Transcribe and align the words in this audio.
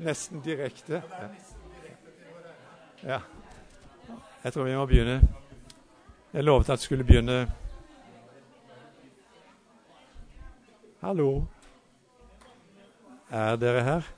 nesten 0.00 0.40
direkte. 0.44 1.02
Ja. 3.02 3.20
Jeg 4.44 4.52
tror 4.52 4.64
vi 4.64 4.76
må 4.76 4.86
begynne. 4.86 5.20
Jeg 6.32 6.44
lovet 6.44 6.68
at 6.68 6.78
jeg 6.78 6.78
skulle 6.78 7.04
begynne 7.04 7.52
Hallo. 11.00 11.44
Er 13.30 13.56
dere 13.56 13.82
her? 13.82 14.08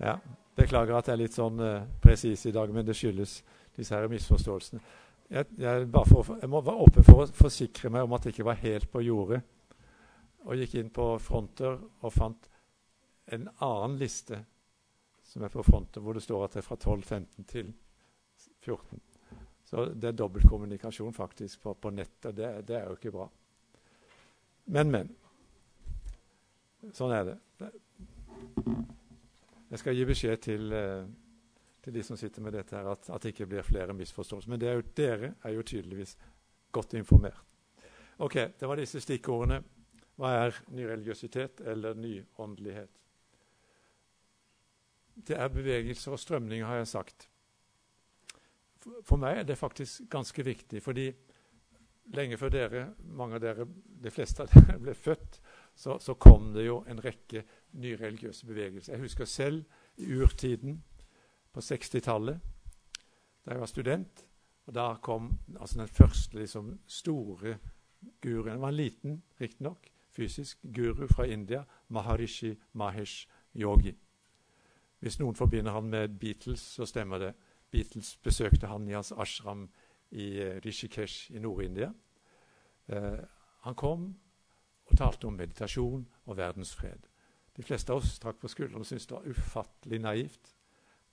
Ja. 0.00 0.16
Beklager 0.56 0.96
at 0.96 1.08
jeg 1.08 1.12
er 1.12 1.20
litt 1.20 1.36
sånn 1.36 1.60
uh, 1.60 1.82
presis 2.00 2.46
i 2.48 2.52
dag, 2.52 2.70
men 2.72 2.86
det 2.86 2.96
skyldes 2.96 3.42
disse 3.76 3.92
her 3.92 4.08
misforståelsene. 4.08 4.80
Jeg, 5.28 5.44
jeg, 5.58 5.88
for, 5.92 6.38
jeg 6.40 6.48
må 6.48 6.62
være 6.64 6.86
åpen 6.86 7.04
for 7.04 7.24
å 7.24 7.26
forsikre 7.28 7.90
meg 7.92 8.06
om 8.06 8.14
at 8.16 8.24
det 8.24 8.32
ikke 8.32 8.46
var 8.48 8.60
helt 8.62 8.88
på 8.88 9.04
jordet. 9.04 9.42
Og 10.46 10.62
gikk 10.62 10.78
inn 10.80 10.92
på 10.94 11.10
Fronter 11.20 11.76
og 11.76 12.14
fant 12.14 12.48
en 13.26 13.48
annen 13.58 13.98
liste 13.98 14.44
som 15.26 15.42
er 15.42 15.48
på 15.48 15.62
fronten, 15.62 16.02
hvor 16.02 16.14
det 16.14 16.22
står 16.22 16.44
at 16.44 16.54
det 16.54 16.62
er 16.62 16.66
fra 16.66 16.76
12.15 16.76 17.46
til 17.50 17.72
14. 18.62 19.00
Så 19.66 19.84
det 19.94 20.08
er 20.08 20.12
dobbeltkommunikasjon 20.12 21.14
faktisk 21.14 21.62
på, 21.62 21.74
på 21.74 21.90
nettet. 21.90 22.36
Det, 22.36 22.50
det, 22.68 22.76
er 22.76 22.86
jo 22.86 22.94
ikke 22.94 23.10
bra. 23.10 23.26
Men, 24.70 24.92
men. 24.94 25.10
Sånn 26.94 27.14
er 27.14 27.32
det. 27.32 27.36
Jeg 29.72 29.82
skal 29.82 29.98
gi 29.98 30.04
beskjed 30.06 30.42
til, 30.46 30.70
eh, 30.70 31.08
til 31.82 31.96
de 31.98 32.04
som 32.06 32.18
sitter 32.20 32.46
med 32.46 32.54
dette, 32.54 32.76
her, 32.78 32.86
at, 32.92 33.10
at 33.10 33.26
det 33.26 33.34
ikke 33.34 33.48
blir 33.50 33.66
flere 33.66 33.96
misforståelser. 33.98 34.52
Men 34.52 34.62
er 34.62 34.78
jo, 34.78 34.86
dere 34.94 35.32
er 35.42 35.56
jo 35.56 35.66
tydeligvis 35.66 36.14
godt 36.70 36.94
informert. 36.94 37.42
Ok, 38.22 38.34
Det 38.34 38.68
var 38.68 38.78
disse 38.78 39.02
stikkordene. 39.02 39.64
Hva 40.16 40.30
er 40.46 40.62
nyreligiøsitet 40.72 41.60
eller 41.66 41.98
nyåndelighet? 41.98 43.05
Det 45.16 45.36
er 45.36 45.48
bevegelser 45.48 46.12
og 46.12 46.20
strømninger, 46.20 46.66
har 46.66 46.82
jeg 46.82 46.92
sagt. 46.92 47.28
For, 48.82 49.00
for 49.02 49.20
meg 49.22 49.40
er 49.40 49.48
det 49.48 49.58
faktisk 49.58 50.10
ganske 50.12 50.44
viktig, 50.44 50.82
fordi 50.82 51.08
lenge 52.14 52.38
før 52.38 52.52
dere, 52.52 52.82
mange 53.16 53.38
av 53.38 53.42
dere, 53.42 53.66
de 54.02 54.12
fleste 54.12 54.44
av 54.44 54.52
dere 54.52 54.78
ble 54.84 54.94
født, 54.94 55.40
så, 55.76 55.98
så, 56.00 56.14
kom 56.14 56.52
det 56.54 56.66
jo 56.66 56.80
en 56.88 57.00
rekke 57.04 57.42
nyreligiøse 57.76 58.46
bevegelser. 58.48 58.94
Jeg 58.94 59.04
husker 59.04 59.28
selv 59.28 59.64
i 60.00 60.08
urtiden 60.16 60.78
på 61.52 61.64
60-tallet, 61.64 62.40
da 63.44 63.54
jeg 63.54 63.60
var 63.60 63.70
student. 63.70 64.24
og 64.66 64.74
Da 64.74 64.86
kom 65.02 65.38
altså 65.60 65.78
den 65.78 65.88
første 65.88 66.38
liksom, 66.38 66.78
store 66.86 67.58
guruen. 68.22 68.50
Han 68.50 68.60
var 68.60 68.68
en 68.72 68.80
liten, 68.80 69.22
riktignok, 69.40 69.90
fysisk 70.10 70.58
guru 70.74 71.06
fra 71.06 71.26
India, 71.26 71.64
Maharishi 71.88 72.54
Mahesh 72.72 73.28
Yogi. 73.54 73.94
Hvis 75.00 75.18
noen 75.20 75.36
forbinder 75.36 75.76
han 75.76 75.90
med 75.92 76.16
Beatles, 76.20 76.62
så 76.76 76.86
stemmer 76.88 77.20
det. 77.20 77.32
Beatles 77.70 78.14
besøkte 78.22 78.70
han 78.70 78.88
i 78.88 78.94
hans 78.96 79.12
ashram 79.12 79.66
i 80.10 80.28
eh, 80.40 80.60
Rishikesh 80.64 81.32
i 81.34 81.42
Nord-India. 81.42 81.90
Eh, 82.88 83.20
han 83.66 83.74
kom 83.74 84.08
og 84.86 84.98
talte 84.98 85.26
om 85.26 85.36
meditasjon 85.36 86.06
og 86.24 86.36
verdensfred. 86.38 87.08
De 87.56 87.64
fleste 87.64 87.92
av 87.92 88.02
oss 88.02 88.18
trakk 88.22 88.38
på 88.40 88.50
skuldrene 88.52 88.84
og 88.84 88.88
syntes 88.88 89.08
det 89.08 89.16
var 89.16 89.28
ufattelig 89.32 90.00
naivt. 90.04 90.52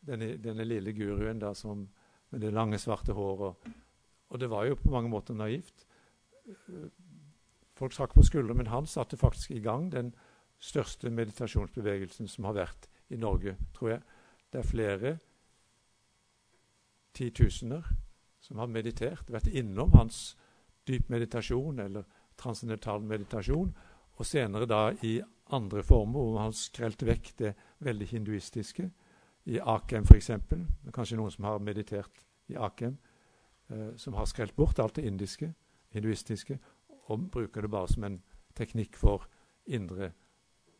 Denne, 0.03 0.33
denne 0.43 0.65
lille 0.67 0.91
guruen 0.93 1.39
da, 1.39 1.53
som, 1.55 1.87
med 2.29 2.43
det 2.43 2.51
lange, 2.53 2.79
svarte 2.79 3.15
håret. 3.15 3.71
Og 4.29 4.39
det 4.39 4.49
var 4.51 4.67
jo 4.67 4.77
på 4.79 4.91
mange 4.91 5.09
måter 5.09 5.37
naivt. 5.37 5.85
Folk 7.77 7.95
trakk 7.95 8.13
på 8.13 8.25
skuldrene, 8.27 8.59
men 8.59 8.71
han 8.71 8.89
satte 8.89 9.17
faktisk 9.17 9.51
i 9.55 9.63
gang 9.63 9.87
den 9.91 10.11
største 10.63 11.09
meditasjonsbevegelsen 11.09 12.27
som 12.27 12.47
har 12.49 12.57
vært 12.57 12.89
i 13.13 13.19
Norge, 13.19 13.55
tror 13.73 13.89
jeg. 13.95 14.01
Det 14.51 14.59
er 14.59 14.69
flere 14.69 15.17
titusener 17.13 17.87
som 18.43 18.59
har 18.59 18.67
meditert, 18.67 19.29
vært 19.31 19.47
innom 19.47 19.93
hans 19.95 20.33
dyp 20.87 21.09
meditasjon 21.09 21.79
eller 21.79 22.03
transcendental 22.39 23.03
meditasjon, 23.05 23.71
og 24.13 24.27
senere 24.27 24.67
da 24.69 24.91
i 25.05 25.19
andre 25.53 25.83
former, 25.83 26.19
hvor 26.19 26.41
han 26.41 26.55
skrelte 26.55 27.07
vekk 27.07 27.31
det 27.39 27.53
veldig 27.85 28.07
hinduistiske. 28.11 28.89
I 29.45 29.59
Akem 29.59 30.05
f.eks. 30.07 30.29
Kanskje 30.93 31.17
noen 31.19 31.33
som 31.33 31.47
har 31.47 31.63
meditert 31.63 32.23
i 32.51 32.55
Akem, 32.55 32.97
eh, 33.69 33.95
som 33.97 34.15
har 34.17 34.29
skrelt 34.29 34.55
bort 34.55 34.79
alt 34.79 34.95
det 34.95 35.07
indiske, 35.07 35.53
hinduistiske, 35.95 36.59
og 37.11 37.29
bruker 37.31 37.61
det 37.61 37.71
bare 37.71 37.91
som 37.91 38.05
en 38.07 38.21
teknikk 38.55 38.95
for 38.99 39.27
indre 39.65 40.13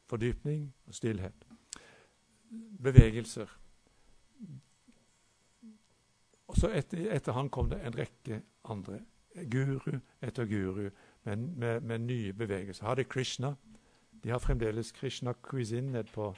fordypning 0.09 0.69
og 0.87 0.95
stillhet. 0.95 1.52
Bevegelser. 2.83 3.49
Og 6.47 6.57
så 6.59 6.69
etter, 6.75 7.07
etter 7.15 7.33
han 7.33 7.49
kom 7.49 7.69
det 7.71 7.79
en 7.81 7.95
rekke 7.97 8.41
andre. 8.69 8.99
Guru 9.33 9.95
etter 10.21 10.45
guru 10.45 10.89
med, 11.25 11.37
med, 11.37 11.81
med 11.81 12.03
nye 12.05 12.33
bevegelser. 12.37 12.85
Hadde 12.85 13.07
Krishna. 13.09 13.55
De 14.23 14.29
har 14.29 14.39
fremdeles 14.39 14.91
Krishna 14.91 15.33
Cuisine 15.33 15.91
nede 15.91 16.11
på, 16.13 16.35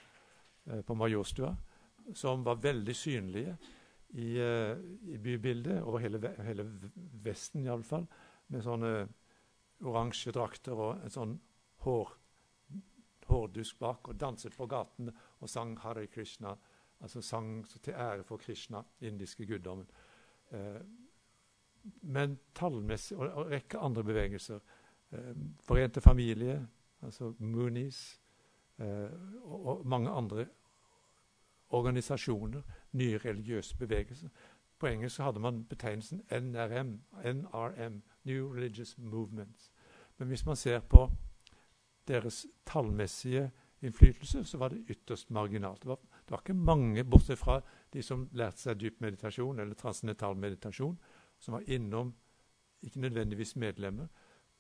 eh, 0.66 0.81
på 0.81 0.96
Majorstua, 0.96 1.56
som 2.14 2.46
var 2.46 2.62
veldig 2.64 2.96
synlige 2.96 3.58
i, 4.09 4.38
eh, 4.40 4.78
i 5.14 5.18
bybildet 5.18 5.82
over 5.84 6.00
hele, 6.00 6.36
hele 6.47 6.66
Vesten 7.24 7.66
iallfall, 7.66 8.08
med 8.47 8.64
sånne 8.64 8.94
oransje 9.84 10.32
drakter 10.32 10.80
og 10.80 11.03
en 11.03 11.14
sånn 11.14 11.36
hår, 11.86 12.14
hårdusk 13.28 13.80
bak, 13.82 14.09
og 14.09 14.20
danset 14.22 14.56
på 14.56 14.68
gatene 14.70 15.14
og 15.40 15.50
sang 15.50 15.79
Hare 15.79 16.07
Krishna, 16.07 16.56
altså 17.01 17.22
sang 17.22 17.68
til 17.84 17.94
ære 17.94 18.23
for 18.23 18.38
Krishna, 18.38 18.81
indiske 19.01 19.46
guddommen. 19.46 19.90
Eh, 20.51 20.81
men 22.01 22.40
tallmessig 22.56 23.18
og 23.18 23.25
en 23.25 23.51
rekke 23.51 23.78
andre 23.78 24.03
bevegelser. 24.03 24.59
Eh, 25.12 25.35
Forente 25.59 26.01
familie, 26.01 26.68
altså 27.01 27.34
Moonies, 27.40 28.22
eh, 28.78 29.12
og, 29.44 29.66
og, 29.66 29.88
mange 29.88 30.09
andre 30.09 30.46
organisasjoner, 31.69 32.62
nye 32.91 33.17
religiøse 33.17 33.78
bevegelser. 33.78 34.29
På 34.79 34.88
engelsk 34.88 35.22
hadde 35.22 35.40
man 35.40 35.63
betegnelsen 35.63 36.22
NRM, 36.31 37.02
NRM, 37.23 38.02
New 38.23 38.53
Religious 38.53 38.97
Movements. 38.97 39.72
Men 40.17 40.28
hvis 40.28 40.46
man 40.46 40.56
ser 40.56 40.79
på 40.79 41.12
deres 42.07 42.46
tallmessige 42.66 43.52
innflytelse, 43.85 44.44
så 44.46 44.59
var 44.62 44.73
det 44.73 44.84
ytterst 44.91 45.29
marginalt. 45.29 45.81
Det 45.81 45.90
var, 45.90 46.00
det 46.25 46.34
var 46.34 46.44
ikke 46.44 46.57
mange, 46.57 47.03
bortsett 47.03 47.40
fra 47.40 47.59
de 47.94 48.03
som 48.03 48.28
lærte 48.34 48.62
seg 48.62 48.79
dyp 48.81 49.01
meditasjon 49.03 49.59
eller 49.59 49.78
transcendental 49.79 50.38
meditasjon, 50.38 50.97
som 51.40 51.57
var 51.57 51.68
innom, 51.69 52.13
ikke 52.85 53.01
nødvendigvis 53.06 53.56
medlemmer, 53.56 54.07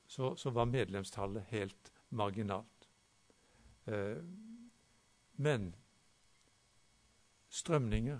så, 0.07 0.35
så 0.35 0.49
var 0.49 0.69
medlemstallet 0.69 1.49
helt 1.49 1.91
marginalt. 2.09 2.89
Eh, 3.87 4.21
men 5.37 5.75
strømninger 7.49 8.19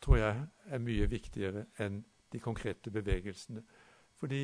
tror 0.00 0.16
jeg 0.16 0.46
er 0.66 0.82
mye 0.82 1.08
viktigere 1.10 1.66
enn 1.82 2.02
de 2.32 2.40
konkrete 2.40 2.90
bevegelsene. 2.90 3.62
Fordi 4.18 4.42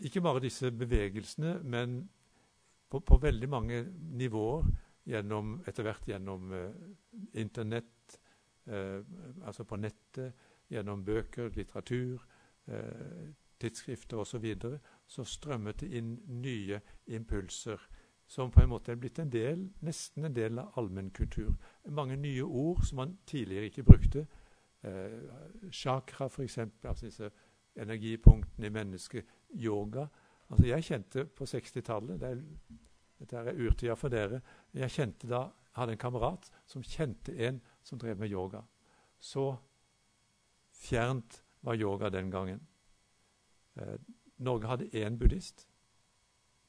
ikke 0.00 0.22
bare 0.24 0.40
disse 0.40 0.70
bevegelsene, 0.72 1.58
men 1.62 2.10
på, 2.90 3.00
på 3.00 3.18
veldig 3.22 3.48
mange 3.48 3.82
nivåer, 4.18 4.70
gjennom, 5.10 5.56
etter 5.66 5.86
hvert 5.86 6.08
gjennom 6.08 6.52
eh, 6.52 6.82
Internett, 7.40 8.18
eh, 8.66 9.00
altså 9.46 9.64
på 9.64 9.78
nettet, 9.80 10.36
gjennom 10.70 11.04
bøker, 11.04 11.50
litteratur, 11.56 12.20
eh, 12.66 13.30
tidsskrifter 13.60 14.20
osv., 14.20 14.30
så, 14.30 14.38
videre, 14.38 14.78
så 15.06 15.24
strømmet 15.24 15.80
det 15.80 15.90
inn 15.98 16.14
nye 16.42 16.80
impulser 17.06 17.80
som 18.30 18.50
på 18.50 18.62
en 18.62 18.70
måte 18.70 18.92
er 18.92 18.98
blitt 19.00 19.18
en 19.18 19.32
del, 19.32 19.64
nesten 19.82 20.24
en 20.24 20.34
del 20.34 20.60
av 20.62 20.76
allmennkultur. 20.78 21.50
Mange 21.90 22.14
nye 22.16 22.44
ord 22.44 22.84
som 22.86 23.00
man 23.02 23.16
tidligere 23.26 23.72
ikke 23.72 23.82
brukte. 23.88 24.26
Eh, 24.86 25.16
chakra, 25.74 26.28
f.eks., 26.30 26.58
altså 26.58 27.08
disse 27.08 27.30
energipunktene 27.74 28.70
i 28.70 28.70
mennesket. 28.70 29.26
Yoga. 29.58 30.06
Altså 30.50 30.66
Jeg 30.66 30.84
kjente 30.84 31.24
på 31.24 31.46
60-tallet 31.46 32.20
det 32.20 32.34
Dette 33.20 33.36
er 33.36 33.58
urtida 33.60 33.94
for 34.00 34.08
dere. 34.08 34.40
Jeg 34.72 34.90
kjente 34.90 35.28
da, 35.28 35.42
hadde 35.76 35.92
en 35.92 36.00
kamerat 36.00 36.46
som 36.66 36.82
kjente 36.82 37.34
en 37.36 37.60
som 37.84 37.98
drev 38.00 38.16
med 38.18 38.32
yoga. 38.32 38.62
Så 39.20 39.56
fjernt 40.72 41.42
var 41.60 41.76
yoga 41.76 42.08
den 42.10 42.30
gangen. 42.30 42.62
Eh, 43.76 43.98
Norge 44.38 44.66
hadde 44.66 44.88
én 44.96 45.18
buddhist 45.18 45.68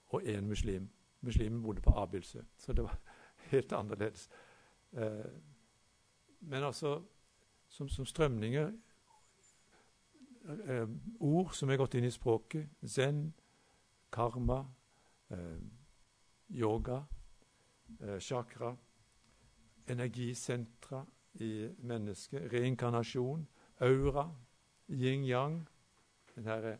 og 0.08 0.22
én 0.24 0.42
muslim. 0.42 0.90
Muslimen 1.22 1.64
bodde 1.64 1.82
på 1.82 1.94
Abildsø, 1.96 2.42
så 2.58 2.74
det 2.74 2.84
var 2.84 3.00
helt 3.52 3.72
annerledes. 3.72 4.30
Eh, 4.92 5.32
men 6.40 6.64
altså 6.64 7.02
som, 7.68 7.90
som 7.90 8.06
strømninger 8.06 8.72
eh, 10.68 10.88
Ord 11.20 11.54
som 11.54 11.70
er 11.70 11.80
gått 11.80 11.96
inn 11.96 12.06
i 12.06 12.12
språket. 12.12 12.68
Zen, 12.88 13.34
karma, 14.12 14.66
eh, 15.30 15.60
yoga. 16.50 17.08
eh, 18.00 18.20
chakra, 18.20 18.78
energisentra 19.88 21.06
i 21.34 21.70
mennesket, 21.84 22.52
reinkarnasjon, 22.54 23.48
aura, 23.80 24.30
yin-yang, 24.88 25.68
den 26.36 26.46
her 26.46 26.78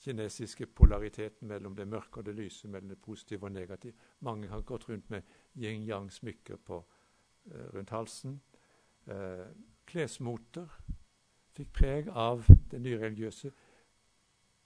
kinesiske 0.00 0.66
polariteten 0.66 1.48
mellom 1.48 1.76
det 1.76 1.88
mørke 1.88 2.18
og 2.18 2.26
det 2.26 2.34
lyse, 2.34 2.68
mellom 2.68 2.88
det 2.88 3.00
positive 3.02 3.44
og 3.44 3.52
negative. 3.52 3.92
Mange 4.20 4.48
har 4.48 4.60
gått 4.60 4.88
rundt 4.88 5.10
med 5.10 5.22
yin-yang-smykker 5.54 6.56
eh, 6.70 7.74
rundt 7.74 7.90
halsen. 7.90 8.40
Eh, 9.06 9.46
klesmoter 9.86 10.68
fikk 11.50 11.72
preg 11.72 12.08
av 12.08 12.44
det 12.70 12.80
nyreligiøse. 12.80 13.50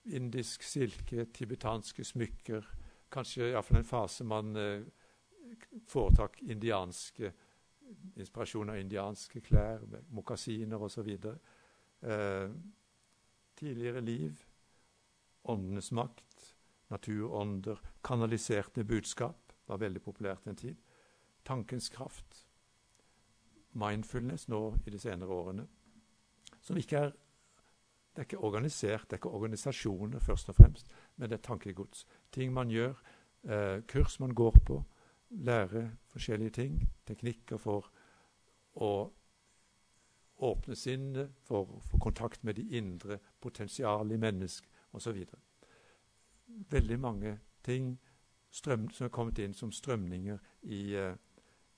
Indisk 0.04 0.62
silke, 0.62 1.24
tibetanske 1.32 2.04
smykker. 2.04 2.66
Kanskje 3.12 3.50
iallfall 3.52 3.80
en 3.80 3.88
fase 3.88 4.24
man 4.28 4.56
eh, 4.56 4.84
foretrakk 5.88 6.42
indianske 6.42 7.32
inspirasjon 8.16 8.70
av 8.70 8.80
indianske 8.80 9.40
klær, 9.44 9.84
mokasiner 10.14 10.82
osv. 10.82 11.10
Eh, 11.14 12.50
tidligere 13.56 14.00
liv, 14.00 14.44
åndenes 15.42 15.92
makt, 15.92 16.54
naturånder, 16.92 17.80
kanaliserte 18.04 18.84
budskap 18.84 19.52
var 19.66 19.80
veldig 19.80 20.02
populært 20.02 20.48
en 20.48 20.58
tid. 20.58 20.80
Tankens 21.44 21.88
kraft, 21.92 22.44
mindfulness 23.72 24.48
nå 24.48 24.62
i 24.86 24.92
de 24.94 25.00
senere 25.00 25.32
årene, 25.32 25.66
som 26.64 26.78
ikke 26.80 27.06
er 27.06 27.14
det 28.14 28.20
er 28.20 28.24
ikke 28.28 28.38
organisert, 28.38 29.02
det 29.02 29.12
er 29.12 29.16
ikke 29.16 29.28
organisasjoner 29.28 30.18
først 30.18 30.48
og 30.48 30.54
fremst, 30.54 30.86
men 31.16 31.30
det 31.30 31.38
er 31.38 31.42
tankegods. 31.42 32.06
Ting 32.32 32.52
man 32.52 32.68
gjør, 32.68 32.94
eh, 33.44 33.82
kurs 33.86 34.20
man 34.20 34.34
går 34.34 34.56
på, 34.66 34.84
lære 35.30 35.96
forskjellige 36.06 36.50
ting, 36.50 36.92
teknikker 37.06 37.56
for 37.56 37.90
å 38.76 39.10
åpne 40.38 40.76
sinnet, 40.76 41.30
for 41.42 41.64
å 41.64 41.80
få 41.80 41.98
kontakt 41.98 42.44
med 42.44 42.54
de 42.54 42.68
indre 42.78 43.18
potensialet 43.40 44.14
i 44.14 44.18
mennesket 44.18 44.70
osv. 44.92 45.24
Veldig 46.46 47.00
mange 47.00 47.38
ting 47.64 47.98
strøm, 48.50 48.90
som 48.90 49.04
er 49.04 49.10
kommet 49.10 49.38
inn 49.38 49.54
som 49.54 49.72
strømninger 49.72 50.38
i, 50.62 50.94
eh, 50.94 51.16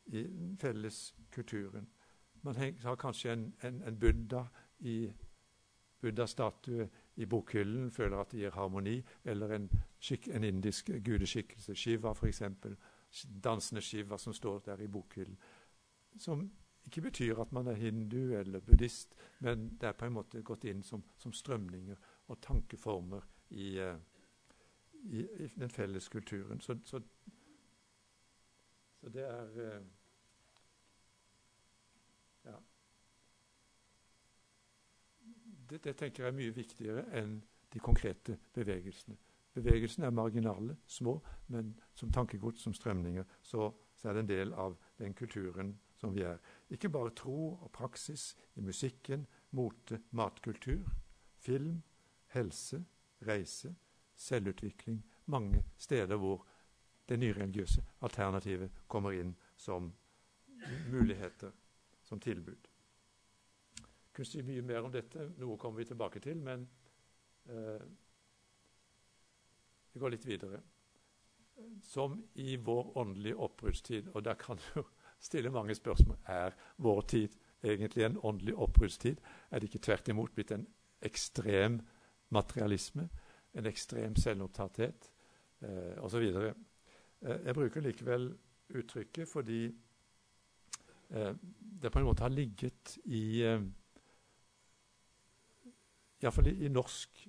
i 0.06 0.26
felleskulturen. 0.60 1.88
Man 2.42 2.54
har 2.82 2.96
kanskje 2.96 3.32
en, 3.32 3.54
en, 3.62 3.82
en 3.82 3.98
Buddha 3.98 4.44
i 4.78 5.12
Buddha-statue 6.06 6.88
i 7.16 7.26
bokhyllen, 7.26 7.90
føler 7.90 8.20
at 8.20 8.30
det 8.32 8.42
gir 8.44 8.54
harmoni, 8.54 9.00
eller 9.24 9.56
en, 9.56 9.70
en 10.10 10.44
indisk 10.44 10.90
gudeskikkelse, 11.04 11.74
Shiva 11.74 12.12
f.eks., 12.14 12.42
dansende 13.44 13.82
Shiva 13.82 14.18
som 14.18 14.32
står 14.32 14.58
der 14.66 14.80
i 14.84 14.86
bokhyllen. 14.86 15.38
Som 16.18 16.50
ikke 16.86 17.00
betyr 17.00 17.40
at 17.42 17.52
man 17.52 17.66
er 17.66 17.74
hindu 17.74 18.34
eller 18.38 18.60
buddhist, 18.60 19.14
men 19.40 19.68
det 19.80 19.88
er 19.88 19.92
på 19.92 20.06
en 20.06 20.12
måte 20.12 20.42
gått 20.42 20.64
inn 20.64 20.82
som, 20.86 21.02
som 21.18 21.32
strømninger 21.32 21.96
og 22.28 22.38
tankeformer 22.42 23.26
i, 23.50 23.80
uh, 23.80 23.96
i, 25.02 25.24
i, 25.24 25.48
den 25.58 25.70
felles 25.70 26.08
kulturen. 26.08 26.60
Så, 26.60 26.78
så, 26.84 27.00
så 29.00 29.08
det 29.08 29.26
er 29.26 29.56
uh, 29.56 29.86
Ja. 32.46 32.60
Det, 35.68 35.82
det, 35.84 35.96
tenker 35.96 36.24
jeg 36.24 36.32
er 36.32 36.36
mye 36.36 36.54
viktigere 36.54 37.06
enn 37.18 37.40
de 37.72 37.80
konkrete 37.82 38.36
bevegelsene. 38.54 39.16
Bevegelsene 39.56 40.06
er 40.06 40.14
marginale, 40.14 40.76
små, 40.86 41.16
men 41.48 41.72
som 41.94 42.12
tankegods, 42.12 42.62
som 42.62 42.74
strømninger, 42.76 43.24
så, 43.42 43.70
så, 43.96 44.08
er 44.08 44.14
det 44.14 44.24
en 44.24 44.28
del 44.28 44.52
av 44.52 44.76
den 44.98 45.14
kulturen 45.16 45.72
som 45.96 46.12
vi 46.14 46.26
er. 46.28 46.38
Ikke 46.70 46.92
bare 46.92 47.14
tro 47.16 47.54
og 47.54 47.70
praksis 47.72 48.34
i 48.54 48.60
musikken, 48.60 49.24
mote, 49.56 50.02
matkultur, 50.10 50.84
film, 51.40 51.82
helse, 52.36 52.84
reise, 53.26 53.74
selvutvikling. 54.14 55.00
Mange 55.26 55.64
steder 55.78 56.20
hvor 56.20 56.44
det 57.08 57.18
nyreligiøse 57.18 57.84
alternativet 58.04 58.70
kommer 58.88 59.16
inn 59.16 59.34
som 59.56 59.92
muligheter, 60.90 61.52
som 62.04 62.20
tilbud. 62.20 62.75
Kunne 64.16 64.28
si 64.30 64.42
mye 64.46 64.64
mer 64.64 64.86
om 64.86 64.92
dette. 64.92 65.28
Noe 65.36 65.58
kommer 65.60 65.82
vi 65.82 65.90
tilbake 65.90 66.22
til, 66.24 66.40
men 66.40 66.64
eh, 67.52 67.82
vi 69.92 70.00
går 70.00 70.14
litt 70.14 70.24
videre. 70.28 70.62
Som 71.84 72.22
i 72.40 72.56
vår 72.56 72.96
åndelige 73.00 73.36
oppbruddstid, 73.36 74.08
og 74.14 74.24
der 74.24 74.38
kan 74.40 74.60
du 74.60 74.82
stille 75.28 75.50
mange 75.50 75.74
spørsmål 75.74 76.16
Er 76.28 76.56
vår 76.76 77.00
tid 77.00 77.36
egentlig 77.64 78.04
en 78.04 78.18
åndelig 78.22 78.56
oppbruddstid? 78.56 79.20
Er 79.50 79.60
det 79.60 79.68
ikke 79.68 79.84
tvert 79.84 80.08
imot 80.08 80.34
blitt 80.34 80.52
en 80.52 80.66
ekstrem 81.04 81.80
materialisme, 82.28 83.08
en 83.54 83.66
ekstrem 83.66 84.16
selvopptatthet 84.16 85.10
eh, 85.62 86.04
osv. 86.04 86.22
Eh, 86.22 86.54
jeg 87.44 87.54
bruker 87.54 87.84
likevel 87.84 88.30
uttrykket 88.76 89.28
fordi 89.28 89.60
eh, 91.10 91.34
det 91.82 91.92
på 91.92 91.98
en 91.98 92.08
måte 92.08 92.24
har 92.26 92.34
ligget 92.34 92.96
i 93.04 93.42
eh, 93.46 93.62
Iallfall 96.22 96.48
i, 96.48 96.68
norsk 96.72 97.26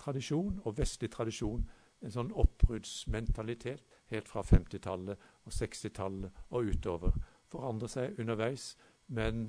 tradisjon 0.00 0.58
og 0.64 0.78
vestlig 0.78 1.10
tradisjon 1.14 1.62
en 2.04 2.12
sånn 2.12 2.32
oppbruddsmentalitet 2.36 3.84
helt 4.12 4.28
fra 4.28 4.42
50-tallet 4.44 5.28
og 5.44 5.54
60-tallet 5.54 6.42
og 6.50 6.72
utover. 6.74 7.14
Forandrer 7.52 7.92
seg 7.92 8.18
underveis, 8.20 8.74
men 9.06 9.46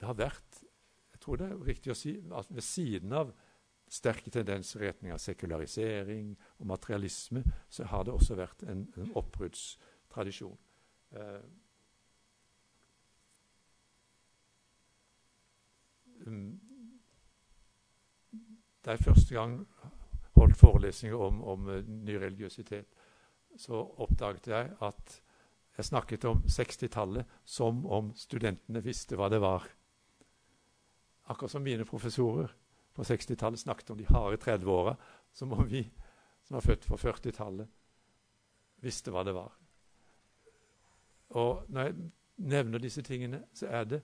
det 0.00 0.08
har 0.08 0.20
vært 0.20 0.62
Jeg 1.14 1.20
tror 1.24 1.38
det 1.40 1.46
er 1.48 1.60
riktig 1.64 1.92
å 1.92 1.96
si 1.96 2.10
at 2.36 2.50
ved 2.52 2.64
siden 2.66 3.12
av 3.16 3.30
sterke 3.88 4.30
tendenser 4.30 4.82
i 4.82 4.88
retning 4.88 5.12
av 5.14 5.20
sekularisering 5.22 6.34
og 6.58 6.66
materialisme, 6.66 7.40
så 7.70 7.86
har 7.88 8.04
det 8.04 8.12
også 8.12 8.36
vært 8.36 8.64
en, 8.68 8.82
en 8.98 9.12
oppbruddstradisjon. 9.16 10.58
Eh, 11.16 11.46
um, 16.26 16.73
jeg 18.86 19.04
første 19.04 19.34
gang 19.34 19.58
holdt 20.34 20.56
forelesninger 20.56 21.16
om, 21.18 21.42
om 21.44 21.68
uh, 21.68 21.80
ny 21.86 22.18
religiøsitet, 22.20 22.86
så 23.56 23.80
oppdaget 24.02 24.48
jeg 24.50 24.70
at 24.82 25.20
jeg 25.76 25.84
snakket 25.84 26.24
om 26.24 26.42
60-tallet 26.46 27.26
som 27.44 27.86
om 27.86 28.12
studentene 28.16 28.82
visste 28.82 29.16
hva 29.18 29.28
det 29.30 29.40
var. 29.42 29.66
Akkurat 31.30 31.50
som 31.50 31.62
mine 31.62 31.86
professorer 31.88 32.52
på 32.94 33.02
60-tallet 33.02 33.58
snakket 33.58 33.90
om 33.90 33.98
de 33.98 34.06
harde 34.06 34.38
30-åra, 34.42 34.94
som 35.32 35.52
om 35.52 35.66
vi 35.66 35.82
som 36.44 36.54
var 36.54 36.60
født 36.60 36.86
på 36.86 36.98
40-tallet, 37.00 37.70
visste 38.84 39.10
hva 39.10 39.24
det 39.24 39.34
var. 39.34 39.54
Og 41.34 41.64
når 41.68 41.88
jeg 41.88 42.10
nevner 42.36 42.78
disse 42.78 43.02
tingene, 43.02 43.42
så 43.54 43.66
er 43.66 43.84
det 43.84 44.02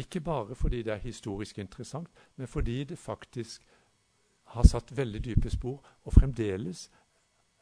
ikke 0.00 0.20
bare 0.20 0.54
fordi 0.54 0.82
det 0.82 0.92
er 0.92 1.02
historisk 1.04 1.58
interessant, 1.58 2.08
men 2.36 2.48
fordi 2.48 2.84
det 2.84 2.98
faktisk 2.98 3.66
har 4.50 4.66
satt 4.66 4.96
veldig 4.96 5.22
dype 5.24 5.50
spor, 5.50 5.80
og 6.04 6.14
fremdeles 6.16 6.88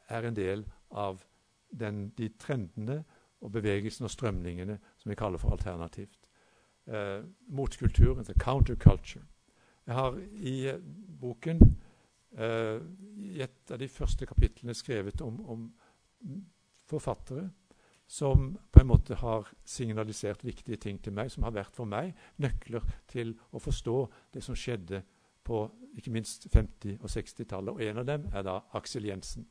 er 0.09 0.25
en 0.25 0.35
del 0.35 0.65
av 0.89 1.21
den, 1.69 2.09
de 2.17 2.31
trendene 2.41 3.03
og 3.39 3.51
bevegelsene 3.53 4.09
og 4.09 4.13
strømningene 4.13 4.79
som 4.97 5.11
vi 5.11 5.17
kaller 5.17 5.41
for 5.41 5.53
alternativt. 5.53 6.17
Eh, 6.89 7.21
motkulturen, 7.47 8.25
the 8.25 8.33
counterculture. 8.33 9.23
Jeg 9.85 9.95
har 9.95 10.17
i 10.33 10.55
eh, 10.67 10.81
boken 11.21 11.61
eh, 12.37 12.81
i 13.17 13.41
et 13.41 13.71
av 13.71 13.79
de 13.79 13.87
første 13.87 14.25
kapitlene 14.25 14.73
skrevet 14.73 15.21
om, 15.21 15.39
om, 15.49 15.69
forfattere 16.89 17.51
som 18.09 18.55
på 18.73 18.81
en 18.81 18.87
måte 18.89 19.15
har 19.21 19.45
signalisert 19.65 20.41
viktige 20.43 20.79
ting 20.81 20.97
til 21.03 21.13
meg, 21.13 21.29
som 21.29 21.45
har 21.45 21.53
vært 21.53 21.75
for 21.77 21.85
meg 21.85 22.15
nøkler 22.41 22.81
til 23.07 23.35
å 23.53 23.61
forstå 23.61 23.97
det 24.33 24.41
som 24.41 24.57
skjedde 24.57 25.03
på 25.43 25.71
ikke 25.97 26.11
minst 26.11 26.47
50- 26.55 27.01
og 27.01 27.09
60-tallet. 27.09 27.73
Og 27.73 27.83
en 27.83 27.97
av 27.97 28.05
dem 28.05 28.27
er 28.33 28.45
da 28.45 28.59
Aksel 28.73 29.05
Jensen. 29.05 29.47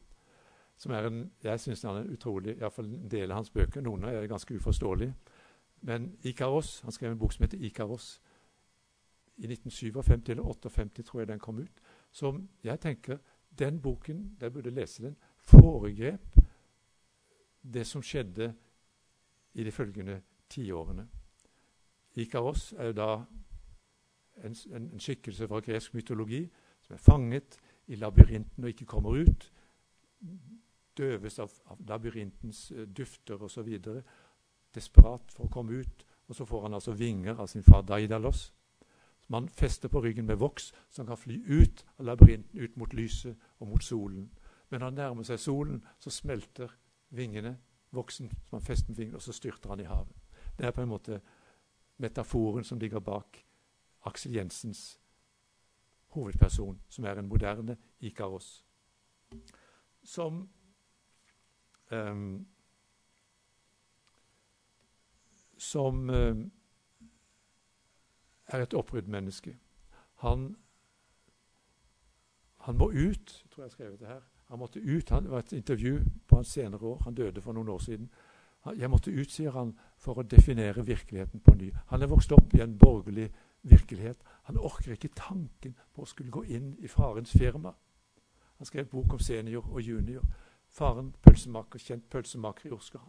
som 0.76 0.92
er 0.92 1.06
en, 1.06 1.32
Jeg 1.42 1.60
syns 1.60 1.82
han 1.82 1.96
er 1.96 2.12
utrolig, 2.12 2.56
iallfall 2.58 2.84
en 2.84 3.08
del 3.10 3.30
av 3.30 3.36
hans 3.36 3.50
bøker. 3.50 3.80
Noen 3.80 4.04
av 4.04 4.12
dem 4.12 4.22
er 4.22 4.26
ganske 4.26 4.54
uforståelige. 4.54 5.14
Men 5.80 6.16
Ikaros, 6.22 6.80
han 6.80 6.92
skrev 6.92 7.12
en 7.12 7.18
bok 7.18 7.32
som 7.32 7.42
heter 7.42 7.58
'Ikaros', 7.58 8.20
i 9.38 9.46
1957 9.46 10.28
eller 10.28 10.42
58, 10.42 11.02
tror 11.02 11.20
jeg 11.20 11.28
den 11.28 11.38
kom 11.38 11.58
ut, 11.58 11.80
som 12.10 12.48
jeg 12.64 12.80
tenker 12.80 13.18
Den 13.58 13.80
boken, 13.80 14.36
der 14.40 14.50
burde 14.50 14.70
lese 14.70 15.02
den, 15.02 15.16
foregrep 15.36 16.38
det 17.72 17.86
som 17.86 18.02
skjedde 18.02 18.54
i 19.54 19.64
de 19.64 19.70
følgende 19.70 20.20
tiårene. 20.48 21.08
Ikaros 22.14 22.72
er 22.72 22.86
jo 22.86 22.92
da 22.92 23.24
en, 24.44 24.56
en, 24.72 24.90
en 24.92 25.00
skikkelse 25.00 25.48
fra 25.48 25.60
gresk 25.64 25.94
mytologi 25.94 26.44
som 26.84 26.94
er 26.94 27.02
fanget 27.02 27.58
i 27.86 27.96
labyrinten 27.96 28.64
og 28.64 28.68
ikke 28.68 28.86
kommer 28.86 29.10
ut. 29.10 29.52
døves 30.98 31.38
av, 31.38 31.50
av 31.70 31.78
labyrintens 31.86 32.72
uh, 32.74 32.82
dufter 32.82 33.42
osv. 33.42 33.68
Desperat 34.74 35.30
for 35.30 35.46
å 35.46 35.52
komme 35.52 35.78
ut. 35.78 36.04
Og 36.28 36.34
så 36.34 36.44
får 36.44 36.62
han 36.62 36.74
altså 36.74 36.92
vinger 36.92 37.38
av 37.38 37.46
sin 37.46 37.62
far 37.62 37.82
Daidalos. 37.82 38.52
Som 39.22 39.34
han 39.34 39.48
fester 39.48 39.88
på 39.88 40.02
ryggen 40.02 40.26
med 40.26 40.40
voks, 40.40 40.72
så 40.90 41.02
han 41.02 41.06
kan 41.06 41.20
fly 41.20 41.38
ut 41.46 41.84
av 41.98 42.04
labyrinten, 42.04 42.60
ut 42.60 42.76
mot 42.76 42.92
lyset 42.92 43.36
og 43.60 43.68
mot 43.68 43.84
solen. 43.84 44.30
Men 44.70 44.80
når 44.80 44.86
han 44.86 44.94
nærmer 44.94 45.28
seg 45.28 45.38
solen, 45.40 45.84
så 45.98 46.10
smelter 46.10 46.74
vingene, 47.14 47.56
voksen 47.90 48.28
som 48.28 48.58
han 48.58 48.66
fester 48.66 48.90
med 48.90 48.98
vingene, 48.98 49.16
og 49.16 49.22
så 49.22 49.32
styrter 49.32 49.70
han 49.70 49.80
i 49.80 49.88
havet. 49.88 50.16
Det 50.58 50.66
er 50.66 50.74
på 50.74 50.82
en 50.82 50.90
måte 50.90 51.20
metaforen 51.98 52.64
som 52.64 52.78
ligger 52.78 53.00
bak 53.00 53.44
Aksel 54.08 54.34
Jensens 54.34 55.00
hovedperson, 56.16 56.80
som 56.88 57.04
er 57.04 57.20
en 57.20 57.28
moderne 57.28 57.76
Ikaros. 58.00 58.64
Som 60.02 60.48
um, 61.90 62.46
Som 65.58 66.10
um, 66.10 66.52
er 68.46 68.62
et 68.62 68.74
oppbruddmenneske. 68.74 69.56
Han, 70.14 70.56
han 72.60 72.76
må 72.76 72.90
ut, 72.90 73.44
tror 73.50 73.62
jeg 73.62 73.64
jeg 73.64 73.70
skrev 73.70 73.98
det 73.98 74.06
her. 74.06 74.20
Han 74.48 74.58
måtte 74.58 74.80
ut, 74.80 75.10
han, 75.10 75.22
Det 75.22 75.30
var 75.30 75.38
et 75.38 75.52
intervju 75.52 76.04
på 76.28 76.36
hans 76.36 76.48
senere 76.48 76.80
år. 76.80 77.00
Han 77.04 77.14
døde 77.14 77.40
for 77.40 77.52
noen 77.52 77.68
år 77.68 77.78
siden. 77.78 78.10
Jeg 78.76 78.90
måtte 78.90 79.10
ut, 79.10 79.30
sier 79.30 79.50
han, 79.50 79.78
for 79.96 80.18
å 80.18 80.22
definere 80.22 80.86
virkeligheten 80.86 81.40
på 81.40 81.54
ny. 81.54 81.70
Han 81.86 82.02
er 82.02 82.10
vokst 82.10 82.32
opp 82.32 82.54
i 82.54 82.60
en 82.60 82.78
borgerlig 82.78 83.30
virkelighet. 83.70 84.22
Han 84.42 84.58
orker 84.58 84.92
ikke 84.92 85.14
tanken 85.16 85.76
på 85.94 86.02
å 86.02 86.08
skulle 86.08 86.32
gå 86.32 86.44
inn 86.44 86.74
i 86.82 86.88
farens 86.88 87.32
firma. 87.32 87.74
Han 88.58 88.66
skrev 88.66 88.88
bok 88.90 89.12
om 89.12 89.22
senior 89.22 89.66
og 89.70 89.82
junior. 89.82 90.24
Faren, 90.68 91.12
pølsemaker, 91.22 91.78
kjent 91.78 92.08
pølsemaker 92.10 92.68
i 92.68 92.74
Oscar. 92.74 93.04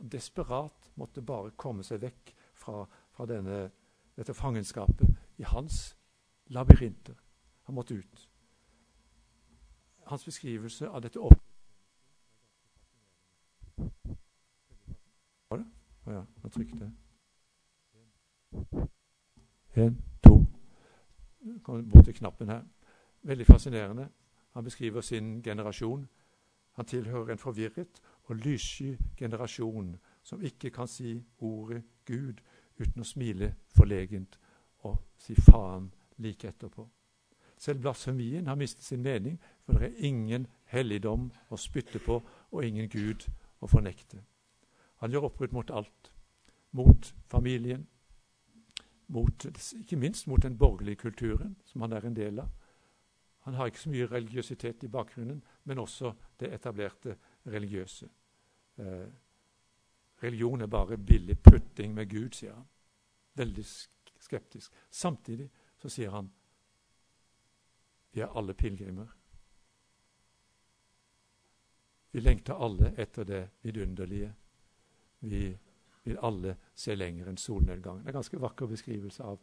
Desperat 0.00 0.90
måtte 0.96 1.22
bare 1.22 1.52
komme 1.56 1.84
seg 1.84 2.00
vekk 2.02 2.34
fra, 2.56 2.86
fra 3.12 3.26
denne, 3.28 3.70
dette 4.16 4.34
fangenskapet 4.34 5.08
i 5.38 5.44
hans 5.52 5.96
labyrinter. 6.50 7.14
Han 7.68 7.74
måtte 7.74 7.94
ut. 7.94 8.28
Hans 10.06 10.24
beskrivelse 10.24 10.88
av 10.88 11.02
dette 11.04 11.20
opp 11.20 11.46
Var 15.50 15.58
det? 15.58 15.66
Å 16.06 16.12
ja, 16.14 16.24
nå 16.42 16.50
trykket 16.54 16.82
jeg. 16.84 16.90
En, 19.76 20.02
to 20.22 20.46
Kommer 21.62 21.82
bort 21.82 22.04
til 22.04 22.14
knappen 22.14 22.48
her. 22.48 22.62
Veldig 23.22 23.46
fascinerende. 23.46 24.08
Han 24.52 24.64
beskriver 24.64 25.00
sin 25.00 25.42
generasjon. 25.42 26.08
Han 26.72 26.84
tilhører 26.84 27.32
en 27.32 27.38
forvirret 27.38 28.00
og 28.24 28.36
lyssky 28.36 28.96
generasjon 29.16 29.96
som 30.22 30.42
ikke 30.42 30.70
kan 30.70 30.88
si 30.88 31.24
ordet 31.38 31.82
Gud 32.04 32.40
uten 32.80 33.02
å 33.02 33.04
smile 33.04 33.54
forlegent 33.76 34.38
og 34.88 34.98
si 35.18 35.34
faen 35.34 35.90
like 36.16 36.48
etterpå. 36.48 36.88
Selv 37.60 37.80
blasfemien 37.80 38.46
har 38.46 38.56
mistet 38.56 38.84
sin 38.84 39.02
mening, 39.02 39.40
for 39.64 39.72
det 39.72 39.82
er 39.90 40.06
ingen 40.08 40.46
helligdom 40.64 41.30
å 41.50 41.56
spytte 41.56 41.98
på 41.98 42.22
og 42.50 42.64
ingen 42.64 42.88
Gud 42.88 43.26
å 43.60 43.68
fornekte. 43.68 44.22
Han 45.04 45.12
gjør 45.12 45.28
oppbrudd 45.28 45.52
mot 45.52 45.70
alt. 45.70 46.12
Mot 46.72 47.14
familien, 47.28 47.86
mot, 49.10 49.46
ikke 49.74 49.96
minst 49.96 50.26
mot 50.26 50.42
den 50.42 50.58
borgerlige 50.58 50.96
kulturen, 50.96 51.56
som 51.64 51.80
han 51.80 51.92
er 51.92 52.06
en 52.06 52.16
del 52.16 52.38
av. 52.38 52.48
Han 53.40 53.54
har 53.54 53.66
ikke 53.66 53.80
så 53.80 53.90
mye 53.90 54.06
religiøsitet 54.06 54.84
i 54.84 54.88
bakgrunnen, 54.88 55.42
men 55.64 55.78
også 55.78 56.12
det 56.40 56.52
etablerte 56.54 57.16
religiøse. 57.46 58.08
Eh, 58.78 59.08
religion 60.22 60.60
er 60.60 60.66
bare 60.66 60.98
billig 60.98 61.38
putting 61.42 61.94
med 61.94 62.10
Gud, 62.10 62.30
sier 62.36 62.54
han. 62.54 62.68
Veldig 63.34 63.64
skeptisk. 64.20 64.72
Samtidig 64.90 65.50
så 65.78 65.88
sier 65.88 66.10
han 66.10 66.30
vi 68.12 68.20
er 68.20 68.36
alle 68.36 68.54
pilegrimer. 68.54 69.06
Vi 72.10 72.20
lengter 72.20 72.58
alle 72.58 72.94
etter 72.98 73.24
det 73.24 73.42
vidunderlige. 73.62 74.32
Vi 75.20 75.58
vil 76.04 76.18
alle 76.22 76.56
se 76.74 76.94
lenger 76.94 77.28
enn 77.28 77.36
solnedgangen. 77.36 78.04
Det 78.04 78.08
er 78.08 78.14
en 78.14 78.20
ganske 78.20 78.40
vakker 78.40 78.66
beskrivelse 78.66 79.24
av 79.24 79.40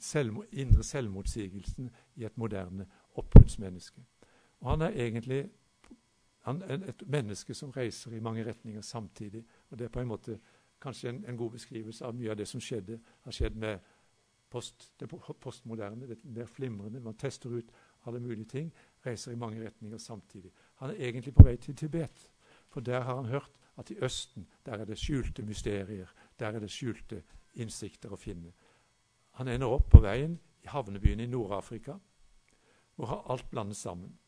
selv, 0.00 0.44
indre 0.52 0.82
selvmotsigelsen 0.82 1.90
i 2.14 2.24
et 2.24 2.38
moderne 2.38 2.86
oppbruddsmenneske. 3.14 4.04
Og 4.60 4.70
han 4.70 4.86
er 4.86 4.96
egentlig 5.06 5.50
han 6.44 6.62
er 6.62 6.88
et 6.88 7.02
menneske 7.06 7.54
som 7.54 7.70
reiser 7.70 8.12
i 8.12 8.20
mange 8.20 8.44
retninger 8.44 8.80
samtidig. 8.80 9.44
Og 9.70 9.78
det 9.78 9.84
er 9.84 9.88
på 9.88 10.00
en 10.00 10.08
måte 10.08 10.38
kanskje 10.80 11.08
en, 11.08 11.24
en 11.28 11.36
god 11.36 11.50
beskrivelse 11.50 12.04
av 12.04 12.14
mye 12.14 12.30
av 12.30 12.36
det 12.36 12.48
som 12.48 12.60
skjedde, 12.60 12.98
har 13.24 13.32
skjedd 13.32 13.56
med 13.56 13.78
post, 14.52 14.90
det 15.00 15.08
postmoderne. 15.40 16.06
Det, 16.06 16.18
det 16.22 16.42
er 16.42 16.50
flimrende. 16.50 17.00
Man 17.00 17.16
tester 17.16 17.50
ut 17.50 17.72
alle 18.06 18.20
mulige 18.20 18.44
ting, 18.44 18.72
reiser 19.06 19.32
i 19.32 19.40
mange 19.40 19.64
retninger 19.64 19.98
samtidig. 19.98 20.52
Han 20.82 20.90
er 20.90 21.08
egentlig 21.08 21.34
på 21.34 21.46
vei 21.48 21.56
til 21.56 21.76
Tibet, 21.76 22.30
for 22.68 22.80
der 22.80 23.00
har 23.00 23.16
han 23.16 23.32
hørt 23.32 23.50
at 23.76 23.90
i 23.90 23.98
Østen 24.02 24.46
der 24.66 24.72
er 24.72 24.84
det 24.84 24.98
skjulte 24.98 25.42
mysterier, 25.42 26.06
der 26.38 26.46
er 26.46 26.58
det 26.58 26.70
skjulte 26.70 27.22
innsikter 27.54 28.12
å 28.12 28.18
finne. 28.18 28.52
Han 29.38 29.48
ender 29.48 29.66
opp 29.66 29.90
på 29.90 30.00
veien 30.00 30.38
i 30.62 30.70
havnebyen 30.70 31.20
i 31.20 31.26
Nord-Afrika, 31.26 31.98
hvor 32.94 33.30
alt 33.30 33.50
blandes 33.50 33.76
sammen. 33.82 34.18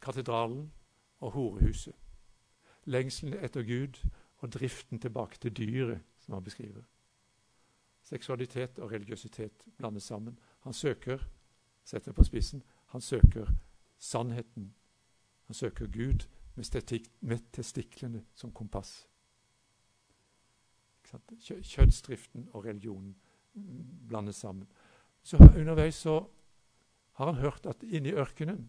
Katedralen 0.00 0.72
og 1.20 1.32
horehuset. 1.32 1.94
Lengselen 2.84 3.34
etter 3.44 3.62
Gud 3.62 4.00
og 4.38 4.52
driften 4.52 5.00
tilbake 5.00 5.38
til 5.38 5.56
dyret, 5.56 6.00
som 6.18 6.34
han 6.34 6.44
beskriver. 6.44 6.82
Seksualitet 8.02 8.78
og 8.78 8.92
religiøsitet 8.92 9.64
blandes 9.76 10.02
sammen. 10.02 10.38
Han 10.60 10.72
søker, 10.72 11.18
setter 11.84 12.12
på 12.12 12.24
spissen, 12.24 12.62
han 12.86 13.00
søker 13.00 13.46
sannheten. 13.98 14.74
Han 15.46 15.54
søker 15.54 15.86
Gud 15.86 16.28
med 17.20 17.52
testiklene 17.52 18.24
som 18.34 18.52
kompass. 18.52 19.06
Kjønnsdriften 21.08 22.48
og 22.52 22.64
religionen 22.64 23.14
blandes 24.08 24.36
sammen. 24.36 24.68
Så 25.22 25.36
Underveis 25.36 25.94
så 25.94 26.20
har 27.12 27.32
han 27.32 27.40
hørt 27.40 27.66
at 27.66 27.82
inne 27.82 28.08
i 28.08 28.14
ørkenen 28.14 28.68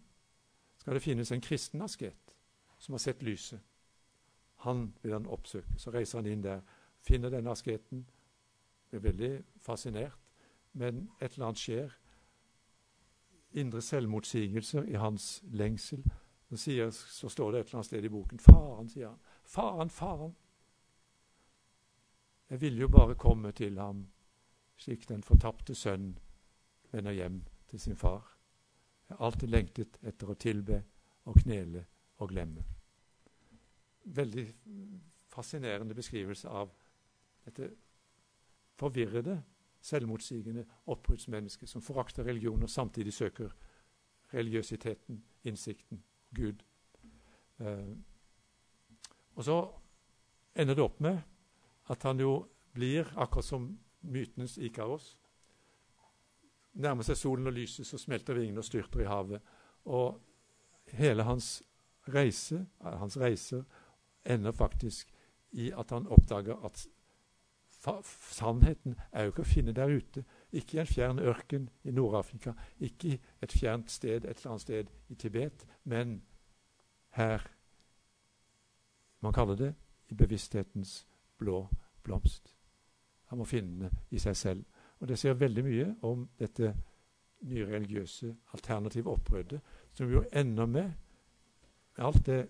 skal 0.80 0.94
det 0.94 1.04
finnes 1.04 1.32
en 1.32 1.42
kristen 1.42 1.82
asket 1.82 2.36
som 2.80 2.94
har 2.94 3.00
sett 3.04 3.24
lyset. 3.24 3.60
Han 4.64 4.94
vil 5.04 5.14
han 5.14 5.28
oppsøke. 5.28 5.76
Så 5.78 5.92
reiser 5.92 6.20
han 6.20 6.28
inn 6.32 6.44
der, 6.44 6.62
finner 7.04 7.30
denne 7.30 7.52
asketen, 7.52 8.06
blir 8.90 9.04
veldig 9.04 9.44
fascinert. 9.62 10.18
Men 10.74 11.10
et 11.22 11.34
eller 11.34 11.50
annet 11.50 11.60
skjer. 11.60 11.94
Indre 13.52 13.82
selvmotsigelser 13.82 14.88
i 14.88 14.98
hans 15.00 15.44
lengsel 15.52 16.04
sier, 16.58 16.90
så, 16.92 17.30
står 17.30 17.52
det 17.52 17.60
et 17.60 17.68
eller 17.68 17.76
annet 17.76 17.86
sted 17.86 18.06
i 18.06 18.10
boken 18.10 18.40
'Faren', 18.40 18.90
sier 18.90 19.08
han. 19.08 19.20
'Faren, 19.46 19.90
faren'. 19.90 20.36
Jeg 22.50 22.62
ville 22.62 22.80
jo 22.80 22.88
bare 22.88 23.16
komme 23.16 23.52
til 23.52 23.78
ham 23.78 24.08
slik 24.78 25.10
den 25.10 25.24
fortapte 25.24 25.76
sønn 25.76 26.18
vender 26.92 27.12
hjem 27.12 27.44
til 27.68 27.80
sin 27.80 27.96
far. 27.96 28.38
Jeg 29.10 29.18
har 29.18 29.26
alltid 29.26 29.48
lengtet 29.50 29.98
etter 30.02 30.30
å 30.30 30.34
tilbe 30.40 30.84
og 31.26 31.36
knele 31.44 31.86
og 32.18 32.30
glemme. 32.30 32.64
Veldig 34.06 34.46
fascinerende 35.30 35.94
beskrivelse 35.94 36.50
av 36.50 36.72
dette 37.46 37.70
forvirrede, 38.80 39.44
selvmotsigende 39.82 40.66
oppbruddsmennesket 40.86 41.70
som 41.70 41.82
forakter 41.82 42.24
religion 42.24 42.64
og 42.64 42.70
samtidig 42.70 43.14
søker 43.14 43.54
religiøsiteten, 44.34 45.24
innsikten, 45.44 46.04
Gud. 46.36 46.64
Eh, 47.60 47.92
og 49.36 49.46
så 49.46 49.60
ender 50.56 50.76
det 50.76 50.84
opp 50.84 51.00
med 51.00 51.22
at 51.90 52.04
han 52.04 52.20
jo 52.20 52.34
blir, 52.76 53.08
akkurat 53.18 53.46
som 53.46 53.72
mytenes 54.02 54.58
Ikaros 54.58 55.16
Nærmer 56.80 57.04
seg 57.04 57.18
solen 57.18 57.50
og 57.50 57.56
lyset, 57.58 57.88
så 57.88 57.98
smelter 57.98 58.38
vingene 58.38 58.62
og 58.62 58.68
styrter 58.68 59.02
i 59.04 59.08
havet. 59.10 59.42
Og 59.90 60.20
hele 60.96 61.26
hans 61.28 61.64
reise, 62.14 62.62
hans 62.80 63.18
reiser 63.20 63.66
ender 64.24 64.54
faktisk 64.56 65.12
i 65.52 65.72
at 65.76 65.92
han 65.92 66.08
oppdager 66.08 66.62
at 66.66 66.86
sannheten 68.06 68.96
er 69.12 69.26
jo 69.26 69.34
ikke 69.34 69.46
å 69.48 69.50
finne 69.50 69.76
der 69.76 69.92
ute. 69.92 70.24
Ikke 70.52 70.78
i 70.78 70.80
en 70.82 70.88
fjern 70.88 71.20
ørken 71.20 71.70
i 71.84 71.92
Nord-Afrika, 71.92 72.54
ikke 72.80 73.08
i 73.08 73.20
et 73.42 73.52
fjernt 73.52 73.92
sted 73.92 74.26
et 74.26 74.38
eller 74.38 74.48
annet 74.48 74.62
sted 74.62 74.90
i 75.10 75.16
Tibet, 75.16 75.66
men 75.84 76.22
her 77.10 77.48
Man 79.22 79.34
kaller 79.34 79.56
det 79.56 79.76
i 80.10 80.14
bevissthetens 80.14 81.08
blå 81.38 81.68
blomst. 82.04 82.56
Han 83.26 83.38
må 83.38 83.46
finne 83.46 83.90
det 83.90 83.98
i 84.10 84.20
seg 84.20 84.38
selv. 84.38 84.64
Og 85.00 85.08
Det 85.08 85.18
sier 85.20 85.34
veldig 85.34 85.64
mye 85.64 85.88
om 86.02 86.30
dette 86.40 86.74
nye 87.42 87.66
religiøse 87.68 88.36
alternative 88.54 89.12
oppbruddet, 89.12 89.60
som 89.92 90.12
jo 90.12 90.24
ender 90.32 90.66
med 90.66 90.92
alt 91.98 92.26
det 92.26 92.48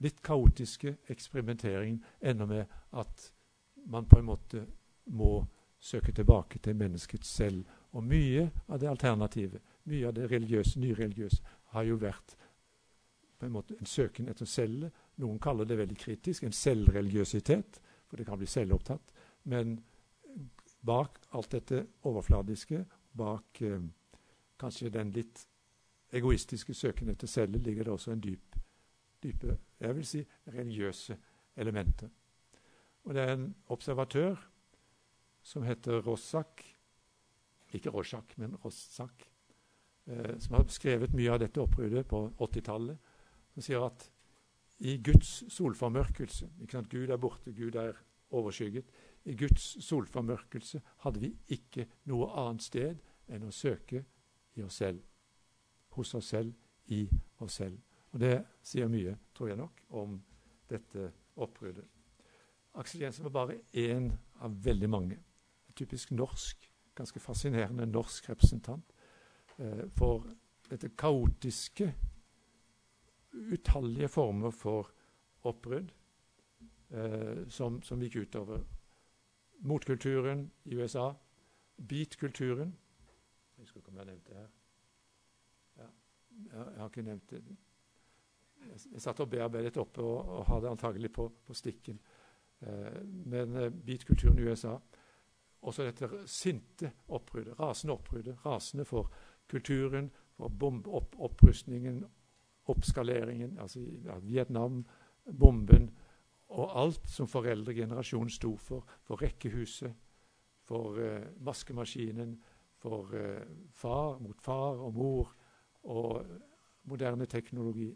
litt 0.00 0.22
kaotiske 0.24 0.96
eksperimenteringen 1.12 2.04
ender 2.20 2.46
med 2.46 2.64
at 2.92 3.32
man 3.86 4.06
på 4.08 4.18
en 4.18 4.24
måte 4.24 4.66
må 5.06 5.46
søke 5.80 6.12
tilbake 6.12 6.58
til 6.58 6.76
mennesket 6.76 7.24
selv. 7.24 7.64
Og 7.92 8.04
mye 8.04 8.50
av 8.68 8.80
det 8.80 8.88
alternative, 8.88 9.60
mye 9.90 10.06
av 10.06 10.14
det 10.14 10.30
religiøse, 10.30 10.80
nyreligiøse, 10.80 11.42
har 11.74 11.86
jo 11.88 11.96
vært 12.00 12.36
en 13.44 13.52
måte 13.52 13.76
en 13.78 13.86
søken 13.88 14.28
etter 14.28 14.48
selvet. 14.48 14.92
Noen 15.20 15.40
kaller 15.42 15.68
det 15.68 15.78
veldig 15.78 15.96
kritisk 15.98 16.44
en 16.44 16.56
selvreligiøsitet, 16.56 17.80
for 18.08 18.20
det 18.20 18.26
kan 18.28 18.38
bli 18.40 18.48
selvopptatt. 18.50 19.12
Men 19.48 19.78
bak 20.86 21.18
alt 21.36 21.52
dette 21.52 21.84
overfladiske, 22.08 22.84
bak 23.16 23.62
eh, 23.62 23.80
kanskje 24.60 24.92
den 24.92 25.12
litt 25.16 25.46
egoistiske 26.12 26.74
søken 26.74 27.12
etter 27.12 27.30
selvet, 27.30 27.62
ligger 27.66 27.86
det 27.86 27.92
også 27.94 28.14
en 28.14 28.22
dyp, 28.24 28.56
dype 29.22 29.56
jeg 29.80 29.96
vil 29.96 30.06
si, 30.06 30.24
religiøse 30.50 31.16
elementer. 31.56 32.10
Og 33.04 33.14
det 33.14 33.22
er 33.22 33.36
en 33.36 33.46
observatør 33.72 34.36
som 35.42 35.64
heter 35.64 36.02
Rossak 36.04 36.64
Ikke 37.72 37.90
Rorschach, 37.90 38.36
men 38.36 38.56
Rossak. 38.64 39.28
Eh, 40.06 40.38
som 40.38 40.56
har 40.56 40.64
skrevet 40.74 41.14
mye 41.14 41.30
av 41.30 41.38
dette 41.42 41.60
oppbruddet 41.62 42.08
på 42.10 42.24
80-tallet. 42.38 42.98
Som 43.54 43.62
sier 43.62 43.84
at 43.86 44.08
i 44.80 44.96
Guds 45.04 45.44
solformørkelse 45.52 46.48
ikke 46.62 46.78
sant? 46.78 46.90
Gud 46.90 47.12
er 47.12 47.20
borte, 47.20 47.52
Gud 47.52 47.76
er 47.78 47.98
overskygget. 48.34 48.90
I 49.24 49.36
Guds 49.36 49.84
solformørkelse 49.84 50.80
hadde 51.04 51.22
vi 51.22 51.30
ikke 51.52 51.86
noe 52.10 52.30
annet 52.40 52.64
sted 52.64 52.98
enn 53.30 53.46
å 53.46 53.54
søke 53.54 54.04
i 54.56 54.64
oss 54.64 54.80
selv. 54.80 55.04
Hos 55.94 56.14
oss 56.14 56.32
selv, 56.32 56.54
i 56.90 57.04
oss 57.44 57.60
selv. 57.60 57.78
Og 58.10 58.22
det 58.22 58.34
sier 58.66 58.90
mye, 58.90 59.14
tror 59.36 59.52
jeg 59.52 59.60
nok, 59.60 59.82
om 60.00 60.16
dette 60.70 61.10
oppbruddet. 61.38 61.86
Aksel 62.80 63.04
Jensen 63.04 63.26
var 63.26 63.34
bare 63.34 63.60
én 63.74 64.08
av 64.40 64.54
veldig 64.64 64.90
mange. 64.90 65.18
Typisk 65.80 66.10
norsk, 66.12 66.66
ganske 66.94 67.20
fascinerende 67.20 67.86
norsk 67.88 68.28
representant 68.28 68.92
eh, 69.56 69.86
for 69.96 70.26
dette 70.68 70.90
kaotiske, 70.98 71.94
utallige 73.30 74.08
former 74.08 74.50
for 74.50 74.90
oppbrudd 75.48 75.92
eh, 76.90 77.48
som, 77.48 77.80
som, 77.82 78.02
gikk 78.02 78.26
utover 78.26 78.60
motkulturen 79.64 80.50
i 80.64 80.76
USA, 80.76 81.12
beat-kulturen 81.88 82.74
Jeg 83.56 83.64
husker 83.64 83.80
ikke 83.80 83.88
om 83.88 83.96
jeg 83.96 84.04
har 84.04 84.10
nevnt 84.10 84.28
det 84.28 84.36
her. 84.36 84.48
Ja, 85.76 85.88
jeg, 86.44 86.66
jeg 86.72 86.80
har 86.80 86.88
ikke 86.88 87.08
nevnt 87.08 87.30
det. 87.30 87.42
Jeg, 88.66 88.80
jeg 88.92 89.02
satt 89.04 89.20
og 89.20 89.30
bearbeidet 89.32 89.76
oppe 89.80 90.04
og, 90.04 90.28
og 90.28 90.46
hadde 90.48 90.70
antagelig 90.76 91.12
på, 91.12 91.28
på 91.46 91.56
stikken. 91.56 92.00
Eh, 92.60 93.02
men 93.04 93.56
eh, 93.56 93.72
beat-kulturen 93.72 94.38
i 94.38 94.48
USA 94.48 94.76
Også 95.62 95.84
dette 95.84 96.08
sinte 96.26 96.92
oppbruddet, 97.08 97.58
rasende 97.60 97.92
oppbruddet. 97.92 98.38
Rasende 98.46 98.84
for 98.84 99.10
kulturen, 99.48 100.10
for 100.36 100.48
opp, 100.86 101.16
opprustningen, 101.18 102.04
oppskaleringen. 102.64 103.58
Altså 103.58 103.80
Vietnam, 104.22 104.86
bomben 105.38 105.90
og 106.48 106.80
alt 106.80 107.10
som 107.10 107.28
foreldregenerasjonen 107.28 108.30
sto 108.30 108.56
for. 108.56 108.86
For 109.04 109.22
rekkehuset, 109.22 109.92
for 110.64 110.98
uh, 110.98 111.46
vaskemaskinen, 111.46 112.38
for 112.80 113.12
uh, 113.14 113.42
far 113.72 114.18
mot 114.18 114.40
far 114.40 114.80
og 114.80 114.94
mor 114.94 115.34
og 115.82 116.26
moderne 116.82 117.26
teknologi. 117.26 117.92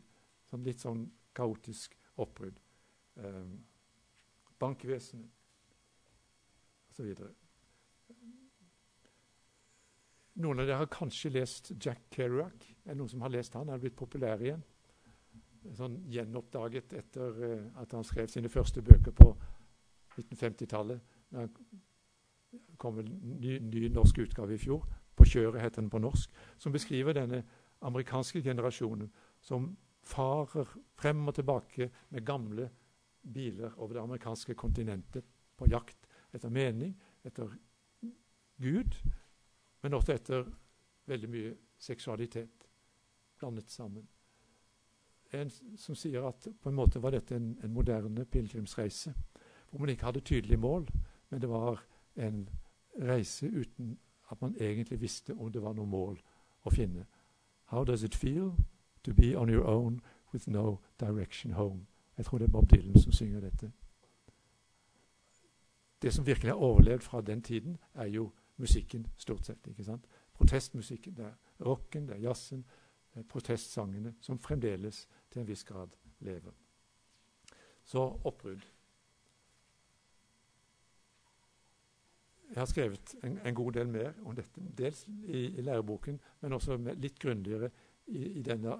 Som 0.50 0.62
litt 0.64 0.84
sånn 0.84 1.06
kaotisk 1.34 1.96
oppbrudd. 2.20 2.60
Um, 3.16 3.56
bankvesenet 4.60 5.30
osv. 6.90 7.14
Noen 10.34 10.60
av 10.60 10.66
dere 10.66 10.80
har 10.80 10.90
kanskje 10.90 11.30
lest 11.30 11.72
Jack 11.78 12.08
Kerouac. 12.14 12.64
Er 12.84 12.92
det 12.92 12.98
noen 12.98 13.10
som 13.10 13.22
har 13.22 13.30
lest 13.30 13.54
han? 13.54 13.68
Han 13.68 13.76
er 13.76 13.82
blitt 13.84 13.98
populær 13.98 14.40
igjen. 14.42 14.64
Sånn 15.78 16.00
Gjenoppdaget 16.10 16.92
etter 16.98 17.38
uh, 17.38 17.68
at 17.80 17.94
han 17.94 18.04
skrev 18.04 18.28
sine 18.32 18.50
første 18.52 18.82
bøker 18.84 19.14
på 19.14 19.30
1950-tallet. 20.18 21.14
Det 21.30 21.46
kom 22.78 22.98
en 23.00 23.10
ny, 23.40 23.58
ny, 23.62 23.86
norsk 23.94 24.18
utgave 24.26 24.54
i 24.54 24.60
fjor. 24.60 24.84
'På 25.14 25.24
kjøret' 25.30 25.62
heter 25.62 25.82
den 25.82 25.90
på 25.90 26.02
norsk. 26.02 26.30
Som 26.58 26.74
beskriver 26.74 27.14
denne 27.14 27.44
amerikanske 27.86 28.42
generasjonen 28.42 29.12
som 29.40 29.76
farer 30.02 30.66
frem 30.98 31.28
og 31.28 31.34
tilbake 31.34 31.90
med 32.10 32.26
gamle 32.26 32.68
biler 33.22 33.78
over 33.78 33.94
det 33.94 34.02
amerikanske 34.02 34.54
kontinentet 34.54 35.24
på 35.56 35.68
jakt 35.70 36.08
etter 36.34 36.50
mening, 36.50 36.96
etter 37.24 37.54
Gud, 38.60 38.98
men 39.84 39.94
også 39.94 40.14
etter 40.14 40.46
veldig 41.06 41.28
mye 41.28 41.54
seksualitet 41.78 42.62
blandet 43.38 43.70
sammen. 43.70 44.06
En 45.32 45.50
som 45.76 45.96
sier 45.98 46.24
at 46.24 46.46
på 46.62 46.70
en 46.70 46.76
måte 46.78 47.02
var 47.02 47.12
dette 47.12 47.36
en, 47.36 47.50
en 47.60 47.72
moderne 47.72 48.24
pilegrimsreise, 48.24 49.12
hvor 49.68 49.80
man 49.82 49.92
ikke 49.92 50.06
hadde 50.08 50.22
tydelige 50.24 50.56
mål, 50.56 50.86
men 51.28 51.40
det 51.40 51.50
var 51.50 51.82
en 52.16 52.48
reise 52.96 53.46
uten 53.46 53.98
at 54.30 54.40
man 54.40 54.56
egentlig 54.60 55.00
visste 55.00 55.34
om 55.34 55.52
det 55.52 55.62
var 55.62 55.76
noe 55.76 55.86
mål 55.86 56.16
å 56.64 56.72
finne. 56.72 57.04
How 57.68 57.84
does 57.84 58.02
it 58.02 58.14
feel 58.14 58.54
to 59.02 59.12
be 59.12 59.34
on 59.36 59.52
your 59.52 59.66
own 59.68 60.00
with 60.32 60.48
no 60.48 60.80
direction 61.00 61.52
home? 61.52 61.86
Jeg 62.16 62.24
tror 62.24 62.38
det 62.38 62.48
er 62.48 62.52
Bob 62.52 62.70
Dylan 62.70 63.00
som 63.00 63.12
synger 63.12 63.40
dette. 63.40 63.72
Det 66.02 66.14
som 66.14 66.26
virkelig 66.26 66.52
har 66.52 66.56
overlevd 66.56 67.02
fra 67.02 67.20
den 67.20 67.42
tiden, 67.42 67.76
er 67.94 68.06
jo 68.06 68.30
musikken, 68.56 69.06
stort 69.16 69.46
sett. 69.46 69.66
ikke 69.66 69.84
sant? 69.84 70.06
Protestmusikken. 70.34 71.16
Det 71.16 71.24
er 71.24 71.66
rocken, 71.66 72.08
det 72.08 72.16
er 72.16 72.20
jazzen, 72.28 72.64
det 73.14 73.22
er 73.22 73.28
protestsangene, 73.28 74.14
som 74.20 74.38
fremdeles 74.38 75.08
til 75.30 75.40
en 75.40 75.48
viss 75.48 75.64
grad 75.64 75.88
lever. 76.20 76.52
Så 77.84 78.00
oppbrudd. 78.24 78.64
Jeg 82.54 82.60
har 82.60 82.66
skrevet 82.66 83.14
en, 83.24 83.38
en, 83.44 83.54
god 83.54 83.72
del 83.72 83.88
mer 83.88 84.12
om 84.22 84.34
dette, 84.36 84.62
dels 84.78 85.06
i, 85.08 85.46
i 85.58 85.62
læreboken, 85.62 86.20
men 86.40 86.52
også 86.52 86.76
litt 86.76 87.18
grundigere 87.18 87.70
i, 88.06 88.38
i 88.38 88.42
denne, 88.42 88.76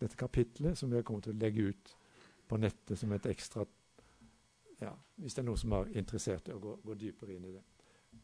dette 0.00 0.16
kapitlet, 0.16 0.78
som 0.78 0.92
jeg 0.92 1.04
kommer 1.04 1.26
til 1.26 1.34
å 1.34 1.38
legge 1.38 1.66
ut 1.68 1.96
på 2.48 2.56
nettet 2.56 2.98
som 2.98 3.12
et 3.12 3.26
ekstra 3.26 3.66
ja, 4.80 4.92
Hvis 5.16 5.34
det 5.34 5.42
er 5.42 5.48
noen 5.48 5.58
som 5.58 5.72
er 5.74 5.90
interessert 5.98 6.48
i 6.48 6.54
å 6.54 6.60
gå, 6.62 6.76
gå 6.86 6.94
dypere 6.94 7.34
inn 7.34 7.48
i 7.48 7.52
det. 7.52 7.64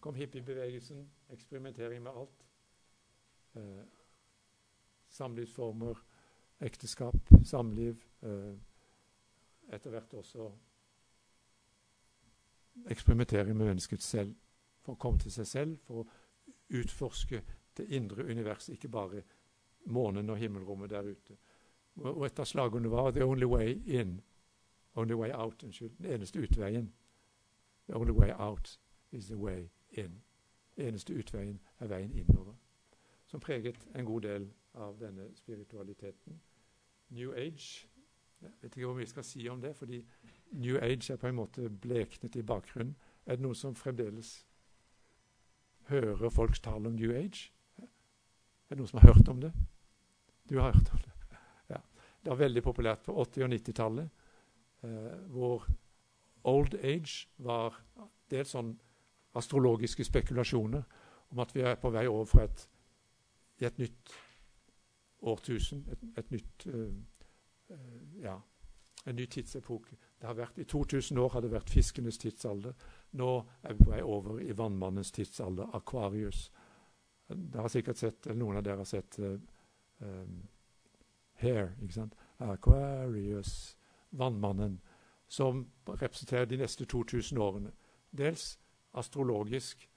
Kom 0.00 0.14
hippiebevegelsen, 0.14 1.10
eksperimentering 1.30 2.02
med 2.02 2.12
alt. 2.12 2.46
Eh, 3.54 3.84
samlivsformer, 5.08 5.94
ekteskap, 6.60 7.16
samliv. 7.44 8.02
Eh, 8.22 8.54
etter 9.72 9.90
hvert 9.90 10.14
også 10.14 10.50
eksperimentering 12.86 13.56
med 13.56 13.66
mennesket 13.66 14.02
selv. 14.02 14.34
For 14.82 14.92
å 14.92 15.00
komme 15.00 15.18
til 15.18 15.32
seg 15.32 15.46
selv, 15.46 15.76
for 15.86 16.02
å 16.02 16.08
utforske 16.74 17.42
det 17.76 17.86
indre 17.88 18.24
universet, 18.24 18.74
ikke 18.74 18.88
bare 18.88 19.22
månen 19.86 20.30
og 20.30 20.38
himmelrommet 20.38 20.90
der 20.90 21.08
ute. 21.08 21.36
Og 21.96 22.26
et 22.26 22.38
av 22.38 22.44
slagordene 22.44 22.90
var 22.90 23.10
'The 23.10 23.24
only 23.24 23.46
way 23.46 23.74
in'. 23.86 24.20
Only 24.96 25.14
way 25.14 25.30
out, 25.32 25.62
unnskyld. 25.62 25.96
Den 25.98 26.06
eneste 26.06 26.38
utveien. 26.38 26.92
The 27.86 27.94
only 27.94 28.12
way 28.12 28.30
out 28.32 28.80
is 29.12 29.26
the 29.26 29.36
way 29.36 29.70
in. 29.98 30.22
Den 30.76 30.88
eneste 30.88 31.14
utveien 31.14 31.60
er 31.78 31.86
veien 31.86 32.12
innover. 32.12 32.54
Som 33.26 33.40
preget 33.40 33.88
en 33.94 34.04
god 34.04 34.20
del 34.20 34.48
av 34.74 34.98
denne 35.00 35.28
spiritualiteten. 35.34 36.40
New 37.08 37.32
Age 37.32 37.88
Jeg 38.40 38.50
vet 38.60 38.76
ikke 38.76 38.86
hvor 38.86 38.94
mye 38.94 39.06
jeg 39.06 39.08
skal 39.08 39.24
si 39.24 39.48
om 39.48 39.60
det, 39.60 39.76
fordi 39.76 40.02
New 40.52 40.76
Age 40.76 41.12
er 41.12 41.16
på 41.16 41.26
en 41.26 41.34
måte 41.34 41.70
bleknet 41.70 42.36
i 42.36 42.42
bakgrunnen. 42.42 42.96
Er 43.26 43.36
det 43.36 43.42
noen 43.42 43.54
som 43.54 43.74
fremdeles 43.74 44.46
hører 45.88 46.28
folks 46.30 46.60
tale 46.60 46.88
om 46.88 46.92
New 46.92 47.14
Age? 47.16 47.52
Er 47.78 48.74
det 48.74 48.78
noen 48.78 48.90
som 48.90 49.00
har 49.00 49.14
hørt 49.14 49.28
om 49.28 49.40
det? 49.40 49.52
Du 50.50 50.58
har 50.58 50.72
hørt 50.72 50.92
om 50.92 50.98
det? 50.98 51.14
Det 52.24 52.30
var 52.30 52.36
veldig 52.40 52.62
populært 52.64 53.02
på 53.04 53.12
80- 53.20 53.42
og 53.44 53.50
90-tallet, 53.52 54.08
eh, 54.82 55.16
hvor 55.28 55.66
old 56.44 56.74
age 56.74 57.28
var 57.36 57.76
dels 58.32 58.54
sånn 58.54 58.70
astrologiske 59.34 60.04
spekulasjoner 60.04 60.82
om 61.30 61.38
at 61.38 61.54
vi 61.54 61.60
er 61.60 61.74
på 61.80 61.90
vei 61.90 62.06
over 62.06 62.24
fra 62.24 62.44
et, 62.44 62.68
et 63.60 63.78
nytt 63.78 64.14
årtusen, 65.24 65.86
et, 65.90 66.02
et 66.18 66.30
nytt 66.30 66.66
uh, 66.66 66.92
ja, 68.22 68.38
en 69.06 69.16
ny 69.16 69.26
tidsepoke. 69.26 69.96
Det 70.20 70.26
har 70.26 70.36
vært, 70.38 70.58
I 70.58 70.64
2000 70.64 71.18
år 71.18 71.28
har 71.28 71.44
det 71.44 71.52
vært 71.52 71.70
fiskenes 71.70 72.18
tidsalder. 72.18 72.72
Nå 73.12 73.30
er 73.62 73.74
vi 73.74 73.84
på 73.84 73.90
vei 73.90 74.02
over 74.02 74.40
i 74.40 74.56
vannmannens 74.56 75.12
tidsalder, 75.12 75.70
Aquarius. 75.76 76.50
Det 77.28 77.60
har 77.60 77.68
sikkert 77.68 78.00
sett, 78.00 78.26
eller 78.26 78.38
Noen 78.38 78.60
av 78.60 78.66
dere 78.66 78.84
har 78.84 78.88
sett 78.88 79.18
uh, 79.18 79.36
um, 80.00 80.42
Hair. 81.40 81.72
ikke 81.82 81.94
sant? 81.94 82.14
Aquarius, 82.38 83.76
vannmannen, 84.10 84.80
som 85.28 85.66
representerer 85.88 86.44
de 86.44 86.60
neste 86.60 86.84
2000 86.84 87.38
årene. 87.38 87.72
Dels 88.10 88.58
astrologisk 88.94 89.88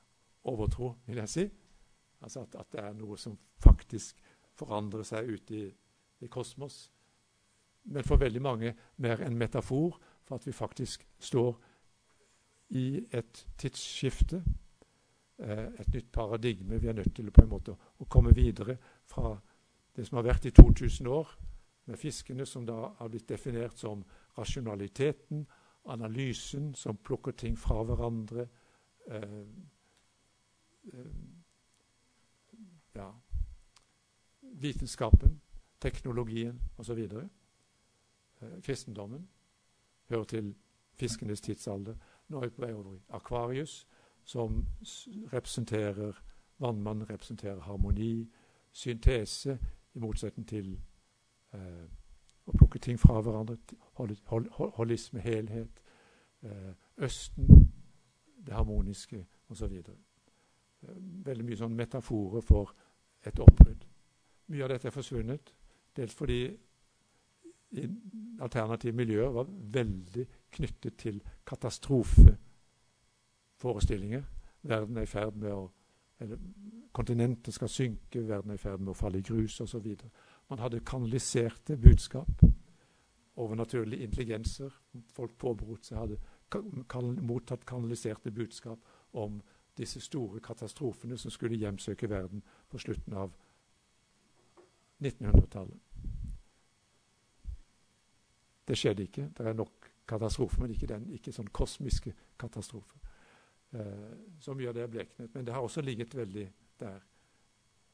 overtro, 0.43 0.93
vil 1.05 1.21
jeg 1.23 1.29
si. 1.29 1.47
Altså 2.21 2.41
at, 2.45 2.55
at 2.55 2.71
det 2.71 2.83
er 2.83 2.93
noe 2.97 3.17
som 3.17 3.37
faktisk 3.63 4.21
forandrer 4.57 5.05
seg 5.05 5.29
ute 5.29 5.55
i, 5.55 5.65
i 6.25 6.29
kosmos. 6.31 6.87
Men 7.87 8.03
for 8.03 8.19
veldig 8.19 8.41
mange 8.41 8.73
mer 9.03 9.21
en 9.23 9.37
metafor 9.37 9.99
for 10.25 10.35
at 10.35 10.47
vi 10.47 10.51
faktisk 10.51 11.05
står 11.19 11.53
i 12.69 12.87
et 13.15 13.45
tidsskifte. 13.57 14.41
Eh, 15.39 15.65
et 15.79 15.93
nytt 15.93 16.11
paradigme. 16.11 16.79
Vi 16.81 16.87
er 16.87 16.93
nødt 16.93 17.15
til 17.15 17.31
på 17.31 17.41
en 17.41 17.51
måte 17.51 17.75
å 17.77 18.07
komme 18.09 18.33
videre 18.35 18.77
fra 19.05 19.35
det 19.95 20.07
som 20.07 20.17
har 20.17 20.27
vært 20.27 20.45
i 20.49 20.51
2000 20.51 21.07
år, 21.07 21.29
med 21.85 21.97
fiskene 21.97 22.45
som 22.45 22.65
da 22.65 22.91
har 22.97 23.09
blitt 23.09 23.29
definert 23.29 23.77
som 23.79 24.03
rasjonaliteten, 24.37 25.45
analysen 25.87 26.73
som 26.75 26.97
plukker 26.97 27.31
ting 27.31 27.55
fra 27.57 27.79
hverandre. 27.83 28.47
Eh, 29.07 29.21
eh, 30.93 31.05
ja, 32.95 33.11
vitenskapen, 34.41 35.41
teknologien 35.81 36.61
osv. 36.77 36.99
Eh, 38.41 38.61
kristendommen 38.63 39.29
hører 40.09 40.23
til 40.23 40.55
fiskenes 40.93 41.41
tidsalder. 41.41 41.95
Nå 42.27 42.37
er 42.37 42.41
vi 42.41 42.49
på 42.49 42.61
vei 42.61 42.73
over 42.73 42.95
i 42.95 42.99
Akvarius, 43.09 43.87
som 44.23 44.67
representerer 45.33 46.23
Vannmannen 46.59 47.09
representerer 47.09 47.59
harmoni, 47.59 48.31
syntese, 48.71 49.59
i 49.93 49.99
motsetning 49.99 50.47
til 50.47 50.71
eh, 51.53 51.85
å 52.45 52.55
plukke 52.57 52.79
ting 52.79 52.99
fra 52.99 53.21
hverandre. 53.21 53.57
Hol, 53.93 54.17
hol, 54.25 54.49
holisme, 54.57 55.19
helhet. 55.19 55.83
Østen, 56.97 57.66
det 58.47 58.55
harmoniske 58.55 59.19
osv. 59.51 59.73
Eh, 59.77 59.83
veldig 61.27 61.45
mye 61.45 61.59
sånn 61.59 61.75
metaforer 61.77 62.41
for 62.45 62.65
et 63.27 63.39
oppbrudd. 63.43 63.81
Mye 64.47 64.63
av 64.63 64.69
dette 64.71 64.87
er 64.87 64.95
forsvunnet, 64.95 65.45
dels 65.97 66.15
fordi 66.15 66.41
alternative 68.39 68.95
miljøer 68.95 69.31
var 69.35 69.45
veldig 69.75 70.25
knyttet 70.55 70.93
til 71.01 71.17
katastrofeforestillinger. 71.45 74.23
Verden 74.61 74.97
er 74.97 75.01
i 75.03 75.11
ferd 75.11 75.35
med 75.35 75.51
å 75.51 75.71
eller 76.19 76.37
Kontinentet 76.97 77.53
skal 77.53 77.69
synke, 77.69 78.23
verden 78.25 78.51
er 78.51 78.57
i 78.57 78.61
ferd 78.61 78.81
med 78.81 78.89
å 78.89 78.97
falle 78.97 79.19
i 79.19 79.25
grus 79.25 79.59
osv. 79.61 79.85
Man 80.49 80.61
hadde 80.63 80.79
kanaliserte 80.81 81.77
budskap. 81.77 82.41
Overnaturlige 83.37 84.07
intelligenser. 84.07 84.73
Folk 85.13 85.35
påberopt 85.37 85.85
seg 85.85 85.99
hadde 85.99 86.17
mottatt 87.21 87.65
kanaliserte 87.65 88.31
budskap 88.31 88.79
om 89.11 89.41
disse 89.77 90.01
store 90.01 90.39
katastrofene 90.39 91.17
som 91.17 91.31
skulle 91.31 91.57
hjemsøke 91.57 92.09
verden 92.09 92.41
på 92.69 92.77
slutten 92.81 93.13
av 93.13 93.33
1900-tallet. 95.01 95.79
Det 98.67 98.77
skjedde 98.77 99.03
ikke. 99.03 99.29
Det 99.37 99.45
er 99.47 99.53
nok 99.53 99.91
katastrofer, 100.07 100.61
men 100.61 100.73
ikke, 100.73 100.87
den, 100.87 101.05
ikke 101.13 101.31
sånn 101.31 101.51
kosmiske 101.55 102.13
katastrofer. 102.39 102.99
Eh, 103.71 104.17
så 104.39 104.55
mye 104.55 104.71
av 104.71 104.75
det 104.75 104.83
er 104.83 104.91
bleknet. 104.91 105.31
Men 105.33 105.45
det 105.45 105.53
har 105.53 105.63
også 105.63 105.81
ligget 105.81 106.15
veldig 106.15 106.47
der 106.79 106.99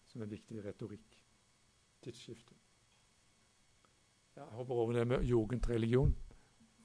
som 0.09 0.21
en 0.21 0.31
viktig 0.31 0.63
retorikk. 0.65 1.19
Tidsskifte. 2.03 2.55
Jeg 4.35 4.49
hopper 4.57 4.73
over 4.81 4.93
det 4.93 5.07
med 5.07 5.23
jugendreligion, 5.23 6.15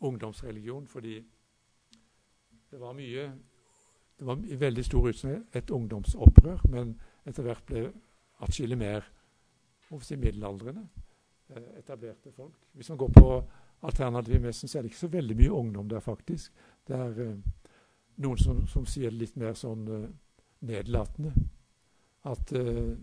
ungdomsreligion, 0.01 0.87
fordi 0.87 1.17
det 2.71 2.81
var 2.81 2.97
mye 2.97 3.33
Det 4.19 4.27
var 4.27 4.41
i 4.47 4.57
veldig 4.59 4.85
stor 4.85 5.09
utstrekning 5.09 5.45
et 5.55 5.71
ungdomsopprør, 5.71 6.65
men 6.69 6.97
etter 7.27 7.45
hvert 7.47 7.67
ble 7.67 7.85
atskillig 8.43 8.79
mer 8.79 9.05
si, 10.03 10.17
middelaldrende, 10.17 10.89
eh, 11.55 11.69
etablerte 11.79 12.33
folk. 12.33 12.57
Hvis 12.73 12.89
man 12.91 12.99
går 12.99 13.13
på 13.15 13.29
alternativmessen, 13.83 14.69
så 14.69 14.79
er 14.79 14.83
det 14.83 14.91
ikke 14.91 14.99
så 14.99 15.09
veldig 15.13 15.37
mye 15.37 15.53
ungdom 15.53 15.89
der, 15.89 16.01
faktisk. 16.01 16.53
Det 16.89 16.97
er 16.97 17.21
eh, 17.23 17.37
noen 18.17 18.39
som, 18.39 18.67
som, 18.67 18.87
sier 18.87 19.11
det 19.11 19.23
litt 19.23 19.37
mer 19.39 19.55
sånn 19.55 19.87
eh, 19.89 20.09
nedlatende. 20.67 21.33
At 22.27 22.53
eh, 22.53 22.97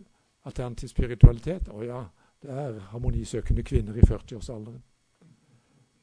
alternativ 0.45 0.91
spiritualitet 0.91 1.69
Å 1.71 1.83
ja, 1.83 2.01
det 2.43 2.51
er 2.51 2.81
harmonisøkende 2.91 3.63
kvinner 3.63 3.95
i 3.97 4.03
40-årsalderen. 4.03 4.81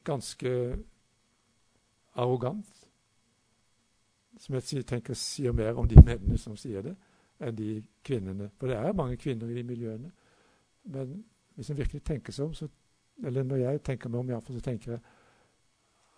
Ganske 0.03 0.53
arrogant. 2.13 2.82
Som 4.39 4.55
jeg 4.55 4.85
tenker 4.85 5.17
sier 5.17 5.53
mer 5.53 5.77
om 5.77 5.87
de 5.87 5.99
mennene 6.01 6.37
som 6.41 6.55
sier 6.57 6.81
det, 6.81 6.95
enn 7.43 7.55
de 7.57 7.75
kvinnene. 8.05 8.49
For 8.57 8.71
det 8.71 8.77
er 8.77 8.95
mange 8.97 9.17
kvinner 9.21 9.49
i 9.49 9.59
de 9.59 9.63
miljøene. 9.67 10.11
Men 10.93 11.19
hvis 11.55 11.69
en 11.69 11.77
virkelig 11.77 12.03
tenker 12.03 12.33
seg 12.33 12.45
om, 12.47 12.55
så 12.57 12.67
eller 13.23 13.43
når 13.43 13.61
jeg 13.61 13.83
tenker 13.83 14.09
meg 14.09 14.19
om, 14.19 14.29
iallfall, 14.29 14.57
så 14.57 14.65
tenker 14.65 14.91
jeg 14.91 15.01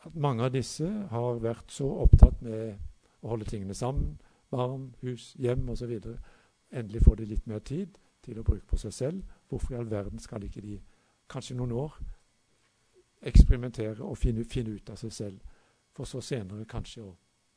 at 0.06 0.15
mange 0.15 0.45
av 0.45 0.54
disse 0.54 0.88
har 1.12 1.41
vært 1.43 1.73
så 1.73 1.88
opptatt 2.06 2.41
med 2.45 2.78
å 3.21 3.34
holde 3.34 3.47
tingene 3.49 3.75
sammen. 3.75 4.15
Barn, 4.54 4.93
hus, 5.01 5.34
hjem 5.41 5.67
osv. 5.73 5.91
Endelig 6.71 7.04
får 7.04 7.19
de 7.19 7.30
litt 7.34 7.47
mer 7.49 7.60
tid 7.60 7.97
til 8.23 8.39
å 8.39 8.45
bruke 8.47 8.65
på 8.69 8.80
seg 8.80 8.93
selv. 8.93 9.34
Hvorfor 9.49 9.75
i 9.75 9.80
all 9.80 9.91
verden 9.91 10.21
skal 10.23 10.45
ikke 10.45 10.63
de 10.63 10.80
kanskje 11.30 11.58
noen 11.58 11.73
år 11.75 11.97
eksperimentere 13.25 14.06
og 14.06 14.17
finne, 14.17 14.45
finne 14.45 14.75
ut 14.78 14.89
av 14.93 14.99
seg 15.01 15.13
selv, 15.13 15.39
for 15.95 16.06
så 16.06 16.21
senere 16.21 16.67
kanskje 16.69 17.01
å 17.01 17.13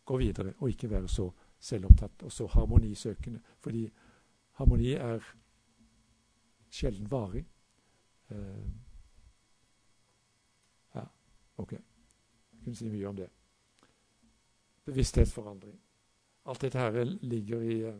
gå 0.09 0.19
videre 0.21 0.57
og 0.59 0.73
ikke 0.73 0.91
være 0.91 1.09
så 1.13 1.29
selvopptatt 1.61 2.25
og 2.25 2.33
så 2.33 2.47
harmonisøkende? 2.55 3.41
Fordi 3.61 3.85
harmoni 4.61 4.93
er 4.97 5.25
sjelden 6.71 7.11
varig. 7.11 7.45
Uh, 8.31 8.69
Ok. 11.59 11.73
Jeg 11.73 12.65
kunne 12.65 12.77
si 12.77 12.89
mye 12.89 13.09
om 13.09 13.17
det. 13.17 13.29
Bevissthetsforandring. 14.85 15.81
Alt 16.47 16.63
dette 16.63 16.79
her 16.79 17.05
ligger 17.05 17.61
i, 17.61 17.81
eh, 17.81 17.95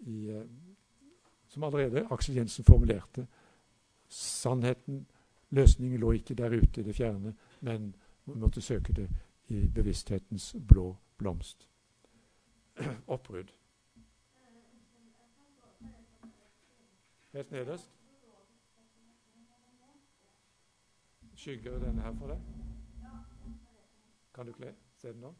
i 0.00 0.28
eh, 0.30 0.44
Som 1.48 1.64
allerede 1.64 2.06
Aksel 2.10 2.34
Jensen 2.34 2.64
formulerte. 2.64 3.26
Sannheten, 4.08 5.06
løsningen, 5.50 6.00
lå 6.00 6.12
ikke 6.12 6.34
der 6.34 6.56
ute 6.56 6.80
i 6.80 6.84
det 6.84 6.94
fjerne, 6.96 7.34
men 7.60 7.94
vi 8.24 8.34
måtte 8.34 8.60
søke 8.60 8.92
det 8.92 9.08
i 9.52 9.68
bevissthetens 9.68 10.54
blå 10.54 10.96
blomst. 11.16 11.68
Oppbrudd. 13.06 13.52
Helt 17.32 17.50
nederst. 17.50 17.90
Skygger 21.34 21.78
denne 21.78 22.02
her 22.02 22.12
for 22.16 22.26
deg? 22.32 22.40
Kan 24.34 24.46
du 24.46 24.52
kle? 24.56 24.74
Se 25.00 25.12
den 25.12 25.20
nå? 25.20 25.34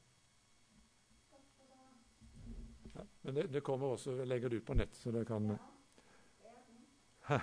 Ja, 2.93 3.01
men 3.23 3.35
det, 3.35 3.47
det, 3.53 3.61
kommer 3.65 3.87
også 3.87 4.11
Jeg 4.19 4.27
legger 4.29 4.49
det 4.49 4.57
ut 4.57 4.67
på 4.67 4.75
nett, 4.75 4.97
så 4.97 5.11
det 5.11 5.27
kan 5.27 5.59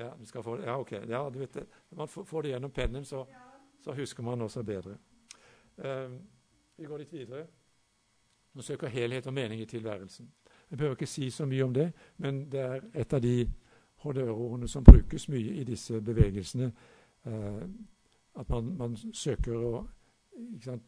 Ja, 0.00 0.14
du 0.18 0.26
skal 0.26 0.42
få 0.42 0.56
det. 0.56 0.66
Ja, 0.66 0.78
ok. 0.80 0.92
Ja, 0.92 1.30
du 1.30 1.38
vet 1.38 1.54
det. 1.54 1.66
Man 1.88 2.08
får 2.08 2.42
det 2.42 2.48
gjennom 2.48 2.70
pennen, 2.70 3.04
så, 3.04 3.26
så 3.80 3.92
husker 3.92 4.22
man 4.22 4.40
også 4.40 4.62
bedre. 4.62 4.96
Eh, 5.78 6.10
vi 6.76 6.84
går 6.84 6.98
litt 6.98 7.12
videre. 7.12 7.46
Nå 8.54 8.62
søker 8.62 8.88
helhet 8.88 9.26
og 9.26 9.34
mening 9.34 9.60
i 9.60 9.66
tilværelsen. 9.66 10.32
Jeg 10.70 10.78
behøver 10.78 10.94
ikke 10.94 11.06
si 11.06 11.30
så 11.30 11.46
mye 11.46 11.64
om 11.64 11.74
det, 11.74 11.92
men 12.16 12.50
det 12.50 12.60
er 12.60 12.80
et 12.94 13.12
av 13.12 13.22
de 13.22 13.50
honnørordene 13.94 14.68
som 14.68 14.84
brukes 14.84 15.28
mye 15.28 15.54
i 15.60 15.64
disse 15.64 16.00
bevegelsene. 16.00 16.72
Eh, 17.26 17.62
at 18.34 18.48
man, 18.48 18.76
man, 18.76 18.96
søker 19.12 19.54
å 19.54 19.86
ikke, 20.54 20.78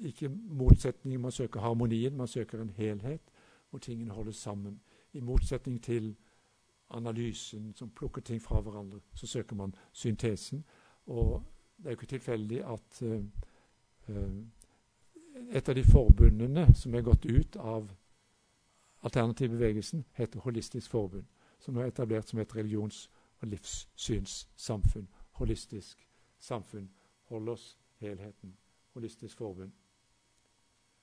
ikke 0.00 0.28
motsetning, 0.28 1.20
man 1.20 1.32
søker 1.32 1.60
harmonien, 1.60 2.16
man 2.16 2.26
søker 2.26 2.60
en 2.60 2.70
helhet 2.70 3.20
hvor 3.70 3.78
tingene 3.78 4.12
holdes 4.12 4.36
sammen. 4.36 4.80
I 5.12 5.20
motsetning 5.20 5.82
til 5.82 6.16
analysen 6.90 7.72
som 7.74 7.90
plukker 7.90 8.20
ting 8.20 8.42
fra 8.42 8.60
hverandre, 8.60 9.00
så 9.14 9.26
søker 9.26 9.56
man 9.56 9.74
syntesen. 9.92 10.64
Og 11.06 11.42
det 11.82 11.90
er 11.90 11.96
jo 11.96 11.98
ikke 11.98 12.12
tilfeldig 12.14 12.62
at 12.64 13.02
uh, 13.02 13.18
uh, 14.08 14.40
et 15.50 15.68
av 15.68 15.74
de 15.74 15.84
forbundene 15.84 16.68
som 16.78 16.94
er 16.94 17.04
gått 17.06 17.26
ut 17.26 17.56
av 17.56 17.90
alternativbevegelsen, 19.02 20.04
heter 20.14 20.40
Holistisk 20.46 20.90
forbund 20.90 21.26
som 21.62 21.76
er 21.76 21.86
etablert 21.86 22.28
som 22.28 22.38
et 22.38 22.56
religions- 22.56 23.10
og 23.40 23.48
livssynssamfunn. 23.48 25.08
Holistisk 25.32 26.08
samfunn. 26.38 26.90
Hold 27.24 27.48
oss 27.48 27.78
helheten. 27.96 28.56
Holistisk 28.94 29.36
forbund. 29.36 29.72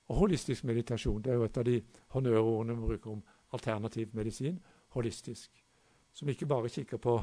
Og 0.08 0.16
holistisk 0.16 0.64
meditasjon 0.64 1.22
det 1.22 1.30
er 1.30 1.34
jo 1.34 1.44
et 1.44 1.56
av 1.56 1.64
de 1.64 1.82
honnørordene 2.08 2.76
vi 2.76 2.86
bruker 2.86 3.10
om 3.10 3.22
alternativ 3.52 4.08
medisin. 4.12 4.60
Holistisk. 4.88 5.64
Som 6.12 6.28
ikke 6.28 6.46
bare 6.46 6.68
kikker 6.68 6.96
på 6.96 7.20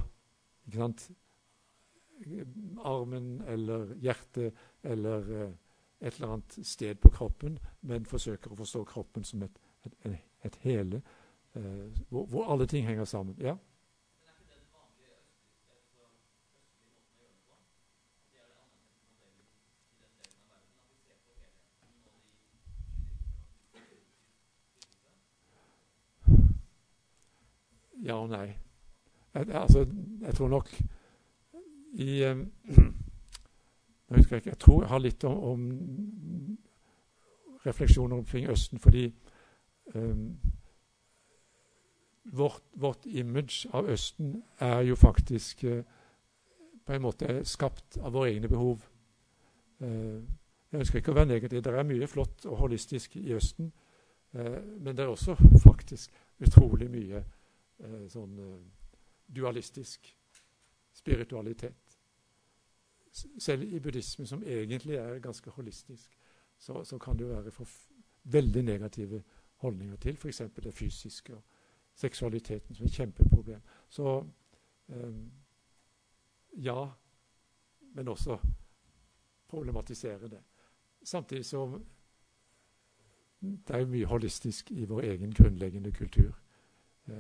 ikke 0.66 0.78
sant? 0.78 1.12
Armen 2.84 3.42
eller 3.48 3.94
hjertet 4.02 4.54
eller 4.84 5.32
uh, 5.32 5.52
et 6.00 6.16
eller 6.16 6.28
annet 6.28 6.60
sted 6.68 6.96
på 6.96 7.10
kroppen, 7.10 7.58
men 7.82 8.06
forsøker 8.06 8.54
å 8.54 8.60
forstå 8.60 8.84
kroppen 8.92 9.24
som 9.26 9.44
et, 9.44 9.58
et, 9.86 10.20
et 10.46 10.60
hele, 10.62 11.02
eh, 11.56 12.04
hvor, 12.10 12.26
hvor, 12.26 12.52
alle 12.52 12.68
ting 12.70 12.86
henger 12.88 13.06
sammen. 13.06 13.36
Ja? 13.42 13.58
Ja 28.06 28.14
og 28.22 28.30
nei. 28.30 28.54
Jeg, 29.34 29.50
altså, 29.50 29.82
jeg 30.22 30.34
tror 30.38 30.48
nok 30.48 30.70
i 31.98 32.24
um, 32.26 32.44
jeg, 34.10 34.20
ikke, 34.20 34.42
jeg 34.46 34.60
tror 34.60 34.82
jeg 34.84 34.90
har 34.90 35.02
litt 35.02 35.24
om, 35.28 35.38
om 35.44 36.58
refleksjoner 37.66 38.18
omkring 38.18 38.50
Østen, 38.50 38.80
fordi 38.80 39.08
um, 39.96 40.38
vårt, 42.24 42.64
vårt, 42.74 43.06
image 43.06 43.70
av 43.74 43.90
Østen 43.90 44.44
er 44.60 44.82
jo 44.82 44.96
faktisk 44.96 45.64
uh, 45.64 45.82
på 46.86 46.94
en 46.94 47.02
måte 47.02 47.42
skapt 47.44 47.98
av 47.98 48.14
våre 48.14 48.32
egne 48.32 48.48
behov. 48.48 48.86
Uh, 49.82 50.22
jeg 50.72 50.84
ønsker 50.84 51.02
ikke 51.02 51.12
å 51.12 51.18
være 51.18 51.34
negativ. 51.34 51.64
Det 51.64 51.74
er 51.74 51.88
mye 51.88 52.08
flott 52.08 52.46
og 52.46 52.62
holistisk 52.62 53.18
i 53.18 53.34
Østen. 53.34 53.74
Uh, 54.38 54.62
men 54.78 54.94
det 54.94 55.04
er 55.04 55.12
også 55.12 55.36
faktisk 55.64 56.14
utrolig 56.46 56.92
mye 56.94 57.26
sånn 58.10 58.38
dualistisk 59.30 60.08
spiritualitet 60.98 61.87
selv 63.40 63.64
i 63.64 63.80
buddhisme, 63.80 64.26
som 64.28 64.44
egentlig 64.44 64.96
er 64.96 65.20
ganske 65.20 65.50
holistisk, 65.50 66.18
så, 66.58 66.84
så 66.84 66.98
kan 66.98 67.18
det 67.18 67.26
jo 67.26 67.34
være 67.34 67.66
veldig 68.24 68.64
negative 68.64 69.24
holdninger 69.56 69.96
til 69.96 70.16
f.eks. 70.16 70.42
det 70.64 70.74
fysiske 70.74 71.36
og 71.36 71.44
seksualiteten 71.96 72.76
som 72.76 72.86
et 72.86 72.92
kjempeproblem. 72.92 73.62
Så 73.90 74.24
eh, 74.90 75.14
ja, 76.58 76.86
men 77.94 78.08
også 78.08 78.38
problematisere 79.48 80.28
det. 80.28 80.42
Samtidig 81.04 81.46
som 81.46 81.86
det 83.42 83.76
er 83.76 83.86
mye 83.86 84.06
holistisk 84.06 84.72
i 84.72 84.86
vår 84.86 85.02
egen 85.02 85.34
grunnleggende 85.34 85.92
kultur. 85.92 86.34
Eh, 87.08 87.14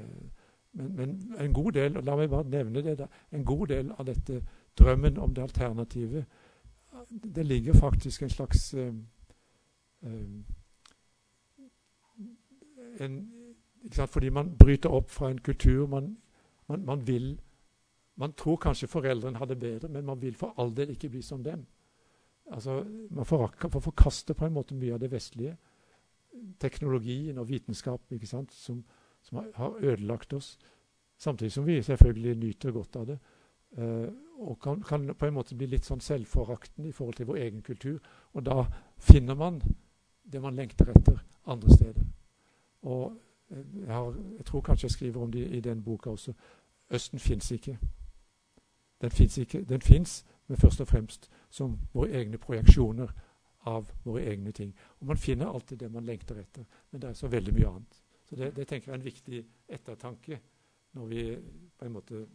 men, 0.71 0.95
men, 0.95 1.35
en 1.39 1.53
god 1.53 1.71
del 1.71 1.91
la 2.03 2.15
meg 2.15 2.29
bare 2.29 2.49
nevne 2.49 2.83
det 2.83 2.97
da, 2.99 3.07
en 3.31 3.45
god 3.45 3.67
del 3.67 3.91
av 3.91 4.05
dette 4.05 4.41
drømmen 4.77 5.17
om 5.17 5.33
det 5.33 5.41
alternative. 5.41 6.25
Det 7.09 7.45
ligger 7.45 7.73
faktisk 7.73 8.23
en 8.23 8.29
slags 8.29 8.73
um, 8.73 9.05
um, 10.01 10.45
sant, 13.91 14.09
Fordi 14.09 14.29
man 14.29 14.57
bryter 14.57 14.89
opp 14.89 15.09
fra 15.09 15.29
en 15.29 15.41
kultur. 15.41 15.87
Man, 15.87 16.17
man, 16.67 16.85
man, 16.85 17.07
vil 17.07 17.39
Man 18.15 18.33
tror 18.33 18.57
kanskje 18.57 18.87
foreldrene 18.87 19.37
har 19.37 19.45
det 19.45 19.59
bedre, 19.59 19.87
men 19.89 20.05
man 20.05 20.21
vil 20.21 20.35
for 20.35 20.53
all 20.57 20.71
del 20.75 20.89
ikke 20.89 21.09
bli 21.09 21.21
som 21.21 21.43
dem. 21.43 21.65
Altså, 22.51 22.83
Man 23.09 23.25
får, 23.25 23.51
forkaste 23.79 24.33
på 24.33 24.45
en 24.45 24.53
måte 24.53 24.75
mye 24.75 24.93
av 24.93 24.99
det 24.99 25.11
vestlige. 25.11 25.57
Teknologien 26.59 27.37
og 27.37 27.49
vitenskapen 27.49 28.25
som, 28.51 28.83
som 29.21 29.43
har 29.55 29.77
ødelagt 29.79 30.33
oss. 30.33 30.57
Samtidig 31.17 31.51
som 31.51 31.65
vi 31.65 31.81
selvfølgelig 31.81 32.35
nyter 32.35 32.71
godt 32.71 32.95
av 32.95 33.05
det. 33.07 33.19
Uh, 33.71 34.07
og 34.37 34.59
kan, 34.61 34.83
kan, 34.83 35.15
på 35.15 35.25
en 35.25 35.33
måte 35.33 35.55
bli 35.57 35.67
litt 35.67 35.85
sånn 35.85 36.01
selvforaktende 36.01 36.89
i 36.89 36.93
forhold 36.93 37.17
til 37.17 37.27
vår 37.27 37.39
egen 37.41 37.61
kultur. 37.65 37.97
Og 38.37 38.45
da 38.45 38.63
finner 39.01 39.35
man 39.35 39.61
det 40.23 40.41
man 40.41 40.55
lengter 40.55 40.91
etter 40.93 41.17
andre 41.49 41.73
steder. 41.73 42.03
Og 42.81 43.17
eh, 43.49 43.63
jeg, 43.81 43.89
har, 43.89 44.15
jeg 44.37 44.45
tror 44.45 44.61
kanskje 44.61 44.85
jeg 44.85 44.91
skriver 44.91 45.21
om 45.21 45.31
det 45.31 45.47
i 45.57 45.61
den 45.65 45.81
boka 45.83 46.09
også. 46.09 46.33
Østen 46.93 47.19
fins 47.19 47.51
ikke. 47.51 47.77
Den 49.01 49.11
fins 49.11 49.37
ikke. 49.37 49.63
Den 49.63 49.81
fins, 49.81 50.25
men 50.47 50.57
først 50.57 50.81
og 50.81 50.87
fremst 50.87 51.29
som 51.49 51.79
våre 51.93 52.11
egne 52.21 52.37
projeksjoner 52.37 53.11
av 53.67 53.91
våre 54.03 54.23
egne 54.25 54.51
ting. 54.51 54.75
Og 54.99 55.07
man 55.07 55.17
finner 55.17 55.49
alltid 55.49 55.77
det 55.77 55.91
man 55.91 56.05
lengter 56.05 56.39
etter, 56.39 56.65
men 56.91 57.01
det 57.01 57.09
er 57.09 57.13
så 57.13 57.27
veldig 57.27 57.53
mye 57.53 57.67
annet. 57.67 58.03
Så 58.29 58.35
det, 58.35 58.55
det 58.55 58.67
tenker 58.67 58.91
jeg 58.91 58.93
er 58.93 58.99
en 58.99 59.05
viktig 59.05 59.45
ettertanke 59.67 60.39
når 60.91 61.05
vi 61.05 61.23
på 61.77 61.85
en 61.85 61.91
måte 61.91 62.25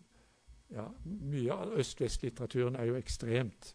ja, 0.73 0.87
Mye 1.05 1.53
av 1.53 1.75
øst-vest-litteraturen 1.79 2.77
er 2.77 2.91
jo 2.91 2.97
ekstremt 2.97 3.75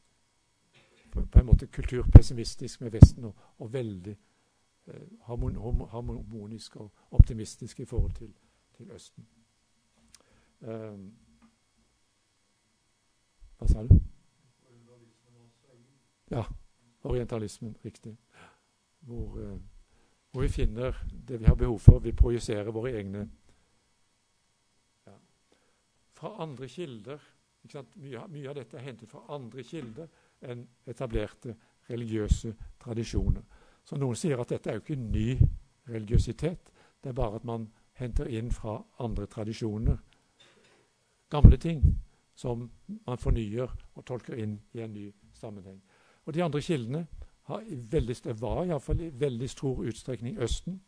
på, 1.12 1.25
på, 1.25 1.39
en 1.39 1.45
måte 1.45 1.67
kulturpessimistisk 1.67 2.81
med 2.81 2.91
Vesten 2.91 3.29
og, 3.29 3.36
og 3.57 3.73
veldig 3.73 4.15
eh, 4.88 5.07
harmonisk 5.27 6.75
og 6.75 6.91
optimistisk 7.12 7.79
i 7.79 7.86
forhold 7.86 8.13
til, 8.17 8.33
til 8.77 8.91
Østen. 8.91 9.27
Um, 10.60 11.13
hva 13.57 13.67
sa 13.67 13.83
du? 13.86 13.99
Ja. 16.31 16.43
Orientalismen. 17.03 17.77
Riktig. 17.86 18.17
Hvor, 18.99 19.39
eh, 19.39 19.60
hvor, 20.31 20.41
vi 20.41 20.47
finner 20.47 21.07
det 21.27 21.39
vi 21.39 21.45
har 21.45 21.55
behov 21.55 21.79
for. 21.79 21.99
Vi 21.99 22.12
projiserer 22.12 22.71
våre 22.71 22.91
egne 22.91 23.29
fra 26.17 26.34
andre 26.43 26.69
kilder. 26.71 27.21
Mye, 27.67 28.25
mye, 28.32 28.49
av 28.49 28.56
dette 28.58 28.77
er 28.80 28.86
hentet 28.88 29.12
fra 29.12 29.25
andre 29.36 29.63
kilder 29.67 30.08
enn 30.47 30.65
etablerte 30.88 31.56
religiøse 31.89 32.53
tradisjoner. 32.82 33.43
Så 33.84 33.99
noen 33.99 34.17
sier 34.19 34.39
at 34.39 34.51
dette 34.51 34.71
er 34.71 34.77
jo 34.77 34.86
ikke 34.86 34.99
ny 34.99 35.30
religiøsitet. 35.88 36.71
Det 37.03 37.12
er 37.12 37.17
bare 37.17 37.39
at 37.39 37.47
man 37.47 37.67
henter 37.99 38.30
inn 38.30 38.51
fra 38.53 38.77
andre 39.03 39.25
tradisjoner 39.32 39.97
gamle 41.30 41.58
ting 41.58 41.84
som 42.36 42.69
man 42.88 43.17
fornyer 43.17 43.71
og 43.95 44.06
tolker 44.06 44.38
inn 44.38 44.58
i 44.73 44.82
en 44.84 44.93
ny 44.93 45.08
sammenheng. 45.34 45.80
Og 46.25 46.34
De 46.34 46.43
andre 46.43 46.62
kildene 46.62 47.08
har 47.47 47.62
i 47.62 47.75
veldig, 47.91 48.15
var 48.41 48.65
iallfall 48.65 49.01
i 49.01 49.13
veldig 49.13 49.49
stor 49.49 49.84
utstrekning 49.88 50.38
Østen. 50.43 50.82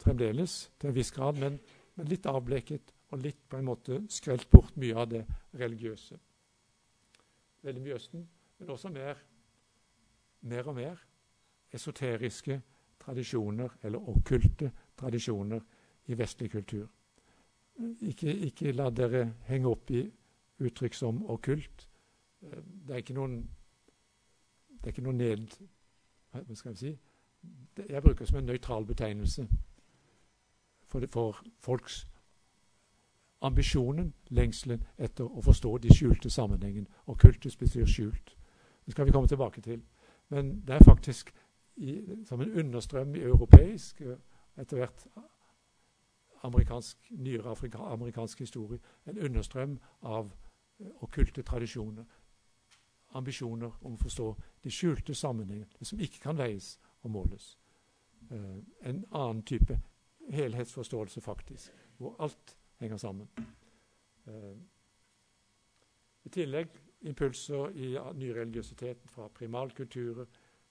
Fremdeles 0.00 0.70
til 0.80 0.88
en 0.88 0.96
viss 0.96 1.12
grad, 1.12 1.38
men, 1.38 1.58
men 1.94 2.08
litt 2.08 2.26
avbleket 2.26 2.92
og 3.10 3.22
litt 3.24 3.40
på 3.48 3.58
en 3.58 3.66
måte 3.66 4.00
skrelt 4.12 4.48
bort 4.50 4.76
mye 4.78 4.96
av 4.96 5.08
det 5.10 5.24
religiøse. 5.58 6.18
Veldig 7.66 7.82
mye 7.84 7.96
Østen, 7.98 8.26
men 8.58 8.70
også 8.70 8.92
mer, 8.94 9.18
mer 10.40 10.68
og 10.70 10.76
mer 10.78 11.02
esoteriske 11.72 12.60
tradisjoner, 13.00 13.76
eller 13.82 14.08
okkulte 14.12 14.70
tradisjoner, 14.98 15.60
i 16.10 16.16
vestlig 16.18 16.50
kultur. 16.50 16.88
Ikke, 18.00 18.32
ikke, 18.32 18.72
la 18.72 18.88
dere 18.90 19.20
henge 19.46 19.68
opp 19.70 19.90
i 19.94 20.00
uttrykk 20.58 20.96
som 20.96 21.20
okkult. 21.30 21.86
Det 22.40 22.94
er 22.94 23.02
ikke 23.02 23.14
noen 23.14 23.36
det 24.80 24.88
er 24.88 24.94
ikke 24.94 25.04
noe 25.04 25.16
ned... 25.16 25.54
Hva 26.32 26.56
skal 26.56 26.72
jeg 26.72 26.78
si? 26.80 26.92
Jeg 27.88 28.02
bruker 28.02 28.24
det 28.24 28.28
som 28.30 28.38
en 28.40 28.48
nøytral 28.48 28.86
betegnelse 28.88 29.44
for, 30.88 31.04
for 31.12 31.40
folks 31.60 32.04
ambisjonen, 33.40 34.14
lengselen 34.28 34.84
etter 34.98 35.24
å 35.24 35.42
forstå 35.42 35.78
de 35.78 35.94
skjulte 35.94 36.30
sammenhengen. 36.30 36.88
Og 37.06 37.18
kultus 37.18 37.56
betyr 37.56 37.86
skjult. 37.86 38.36
Det 38.86 38.92
skal 38.92 39.06
vi 39.06 39.12
komme 39.12 39.28
tilbake 39.28 39.60
til. 39.60 39.82
Men 40.28 40.60
det 40.66 40.74
er 40.74 40.84
faktisk 40.84 41.32
i, 41.76 42.00
som 42.24 42.40
en 42.40 42.58
understrøm 42.58 43.14
i 43.14 43.22
europeisk, 43.22 44.02
etter 44.56 44.76
hvert 44.76 45.06
amerikansk, 46.42 46.98
nyere 47.10 47.54
amerikansk 47.74 48.38
historie, 48.38 48.78
en 49.06 49.18
understrøm 49.18 49.78
av 50.02 50.32
uh, 50.80 50.86
okkulte 51.02 51.42
tradisjoner. 51.42 52.04
Ambisjoner 53.14 53.70
om 53.82 53.94
å 53.94 54.00
forstå 54.00 54.34
de 54.64 54.70
skjulte 54.70 55.14
sammenhengene, 55.14 55.68
det 55.78 55.86
som 55.86 56.00
ikke 56.00 56.20
kan 56.22 56.38
veies 56.38 56.78
og 57.02 57.10
måles. 57.10 57.58
Uh, 58.30 58.60
en 58.82 59.04
annen 59.10 59.42
type 59.42 59.80
helhetsforståelse, 60.30 61.20
faktisk, 61.20 61.72
hvor 61.98 62.16
alt 62.18 62.56
henger 62.80 63.00
sammen. 63.00 63.28
Uh, 64.26 64.56
I 66.24 66.32
tillegg 66.32 66.72
impulser 67.08 67.72
i 67.76 67.94
nyreligiøsiteten 67.96 69.08
fra 69.08 69.28
primalkulturer, 69.34 70.26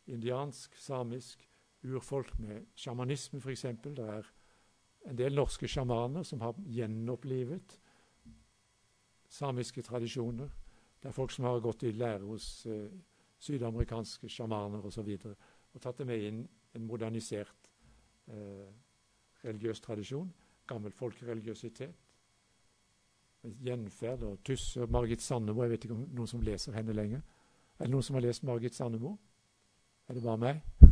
indiansk, 0.10 0.76
samisk, 0.78 1.45
urfolk 1.84 2.34
med 2.39 2.65
sjamanisme 2.76 3.39
f.eks. 3.39 3.65
Det 3.84 4.06
er 4.06 4.32
en 5.10 5.17
del 5.17 5.36
norske 5.36 5.67
sjamaner 5.67 6.26
som 6.28 6.41
har 6.41 6.58
gjenopplivet 6.67 7.78
samiske 9.30 9.82
tradisjoner. 9.86 10.50
Det 11.00 11.10
er 11.10 11.15
folk 11.15 11.32
som 11.32 11.45
har 11.45 11.62
gått 11.63 11.86
i 11.88 11.93
lære 11.95 12.26
hos 12.26 12.65
eh, 12.65 12.89
sydamerikanske 13.39 14.30
sjamaner 14.30 14.86
osv. 14.86 15.06
Og, 15.15 15.22
så 15.22 15.34
og 15.74 15.84
tatt 15.84 16.02
det 16.02 16.08
med 16.10 16.26
inn 16.26 16.41
en 16.76 16.86
modernisert 16.86 17.69
eh, 18.28 18.67
religiøs 19.45 19.82
tradisjon 19.86 20.32
gammel 20.70 20.94
folkereligiøsitet. 20.96 21.96
Gjenferd 23.64 24.24
og 24.28 24.40
Tusser. 24.44 24.88
Margit 24.92 25.22
Sandemo. 25.22 25.64
Jeg 25.64 25.72
vet 25.74 25.84
ikke 25.88 25.96
om 25.96 26.08
noen 26.16 26.28
som 26.28 26.44
leser 26.44 26.76
henne 26.76 26.94
lenger. 26.94 27.22
Er 27.80 27.88
det 27.88 27.94
noen 27.94 28.04
som 28.04 28.18
har 28.18 28.26
lest 28.26 28.44
Margit 28.44 28.76
Sandemo? 28.76 29.18
Er 30.10 30.18
det 30.18 30.24
bare 30.24 30.38
meg? 30.38 30.62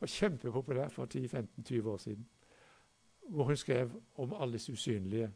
Det 0.00 0.06
var 0.06 0.08
kjempepopulær 0.08 0.88
for 0.88 1.06
10-15-20 1.06 1.88
år 1.88 1.96
siden. 2.00 2.26
Hvor 3.28 3.44
hun 3.44 3.56
skrev 3.56 3.90
om 4.16 4.32
alle 4.32 4.52
disse 4.52 4.72
usynlige, 4.72 5.30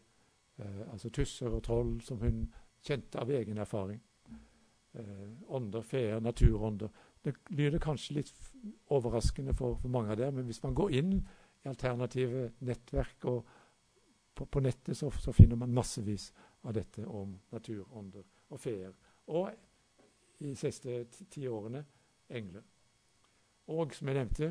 eh, 0.58 0.92
altså 0.92 1.10
tusser 1.10 1.48
og 1.48 1.62
troll, 1.62 2.00
som 2.00 2.18
hun 2.18 2.46
kjente 2.82 3.20
av 3.20 3.30
egen 3.30 3.58
erfaring. 3.58 4.00
Eh, 4.94 5.28
ånder, 5.48 5.82
feer, 5.82 6.20
naturånder. 6.20 6.88
Det 7.24 7.34
lyder 7.50 7.78
kanskje 7.78 8.14
litt 8.14 8.32
overraskende 8.88 9.54
for, 9.54 9.76
for, 9.82 9.88
mange 9.88 10.10
av 10.12 10.16
dere, 10.16 10.32
men 10.32 10.44
hvis 10.44 10.62
man 10.62 10.74
går 10.74 10.96
inn 10.96 11.12
i 11.64 11.68
alternative 11.68 12.50
nettverk 12.60 13.24
og 13.30 13.46
på, 14.34 14.44
på 14.44 14.60
nettet, 14.60 14.96
så, 14.96 15.10
så, 15.10 15.32
finner 15.32 15.56
man 15.56 15.74
massevis 15.74 16.32
av 16.62 16.74
dette 16.74 17.04
om 17.06 17.36
naturånder 17.54 18.24
og 18.50 18.60
feer. 18.60 18.94
Og 19.30 19.52
i 20.40 20.48
de 20.48 20.56
siste 20.58 21.04
ti 21.30 21.46
årene 21.48 21.84
engler. 22.28 22.64
Og 23.70 23.94
som 23.94 24.10
jeg 24.10 24.18
nevnte, 24.18 24.50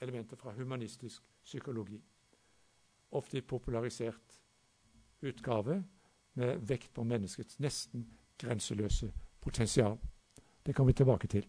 elementer 0.00 0.36
fra 0.36 0.52
humanistisk 0.52 1.22
psykologi. 1.44 1.98
Ofte 3.16 3.38
i 3.38 3.40
popularisert 3.40 4.42
utgave 5.24 5.80
med 6.36 6.60
vekt 6.68 6.92
på 6.94 7.04
menneskets 7.04 7.58
nesten 7.64 8.04
grenseløse 8.38 9.12
potensial. 9.40 9.96
Det 10.66 10.74
kommer 10.74 10.92
vi 10.92 11.00
tilbake 11.00 11.28
til. 11.32 11.46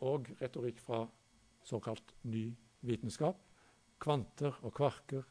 Og 0.00 0.26
retorikk 0.40 0.80
fra 0.82 1.04
såkalt 1.66 2.14
ny 2.22 2.50
vitenskap. 2.86 3.42
Kvanter 3.98 4.58
og 4.62 4.74
kvarker, 4.74 5.22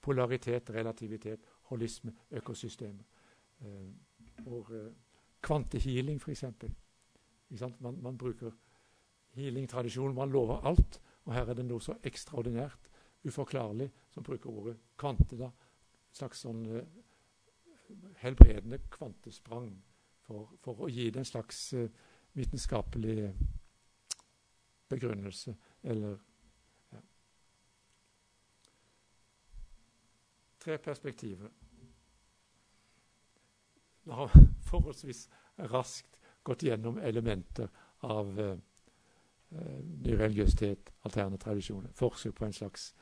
polaritet, 0.00 0.70
relativitet, 0.70 1.40
holisme, 1.70 2.12
økosystemer. 2.30 3.04
Eh, 3.60 4.46
og 4.46 4.72
eh, 4.74 4.90
kvantehealing, 5.42 6.20
f.eks. 6.20 6.44
Man, 7.80 8.00
man 8.02 8.18
bruker 8.18 8.50
healing-tradisjonen, 9.36 10.16
man 10.16 10.32
lover 10.32 10.66
alt. 10.66 11.00
Og 11.24 11.34
her 11.34 11.48
er 11.48 11.58
det 11.58 11.66
noe 11.68 11.80
så 11.80 11.96
ekstraordinært, 12.04 12.90
uforklarlig, 13.24 13.88
som 14.12 14.24
bruker 14.24 14.50
ordet 14.50 14.76
kvante. 15.00 15.38
da, 15.40 15.50
slags 16.14 16.44
sånn 16.44 16.60
uh, 16.68 16.82
helbredende 18.20 18.78
kvantesprang 18.92 19.70
for, 20.26 20.52
for, 20.62 20.84
å 20.84 20.90
gi 20.92 21.08
det 21.10 21.22
en 21.22 21.28
slags 21.28 21.62
vitenskapelig 22.36 23.32
begrunnelse 24.92 25.54
eller 25.84 26.18
ja. 26.92 27.00
Tre 30.64 30.78
perspektiver. 30.78 31.50
vi 34.04 34.10
har 34.10 34.30
forholdsvis 34.70 35.30
raskt 35.56 36.20
gått 36.42 36.62
gjennom 36.62 36.98
elementer 36.98 37.68
av 37.98 38.40
eh, 38.40 38.56
ny 40.04 40.16
religiøsitet, 40.18 40.92
alterne 41.02 41.38
tradisjoner. 41.38 41.92
Forsøk 41.92 42.34
på 42.36 42.44
en 42.44 42.52
slags 42.52 42.94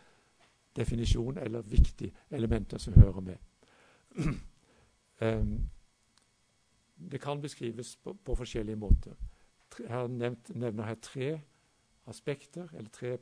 definisjon 0.76 1.38
eller 1.38 1.62
viktige 1.62 2.12
elementer 2.30 2.78
som 2.78 2.94
hører 2.94 3.20
med. 3.20 3.36
um, 5.20 5.70
det 7.12 7.20
kan 7.20 7.40
beskrives 7.40 7.96
på, 7.96 8.14
på 8.14 8.34
forskjellige 8.34 8.76
måter. 8.76 9.14
Jeg 9.78 9.90
har 9.90 10.06
nevnt, 10.06 10.54
nevner 10.54 10.84
her 10.84 10.94
tre 10.94 11.40
aspekter, 12.06 12.68
eller 12.74 12.90
tre 12.90 13.18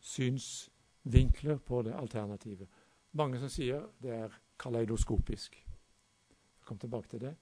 synsvinkler 0.00 1.58
på 1.58 1.82
det 1.82 1.94
alternativet. 1.94 2.68
Mange 3.12 3.38
som 3.38 3.48
sier 3.48 3.86
det 4.02 4.10
er 4.10 4.40
kaleidoskopisk. 4.58 5.54
Jeg 5.54 6.66
kommer 6.66 6.80
tilbake 6.80 7.08
til 7.08 7.20
det. 7.20 7.34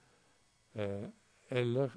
Eh, 0.73 1.09
eller 1.49 1.89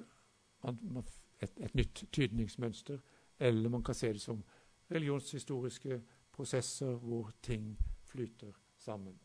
et, 1.41 1.51
et, 1.57 1.75
nytt 1.75 2.03
tydningsmønster. 2.11 2.99
Eller 3.39 3.69
man 3.69 3.83
kan 3.83 3.95
se 3.95 4.13
det 4.13 4.21
som 4.21 4.43
religionshistoriske 4.91 6.01
prosesser 6.31 6.95
hvor 6.95 7.31
ting 7.41 7.77
flyter 8.03 8.51
sammen. 8.77 9.19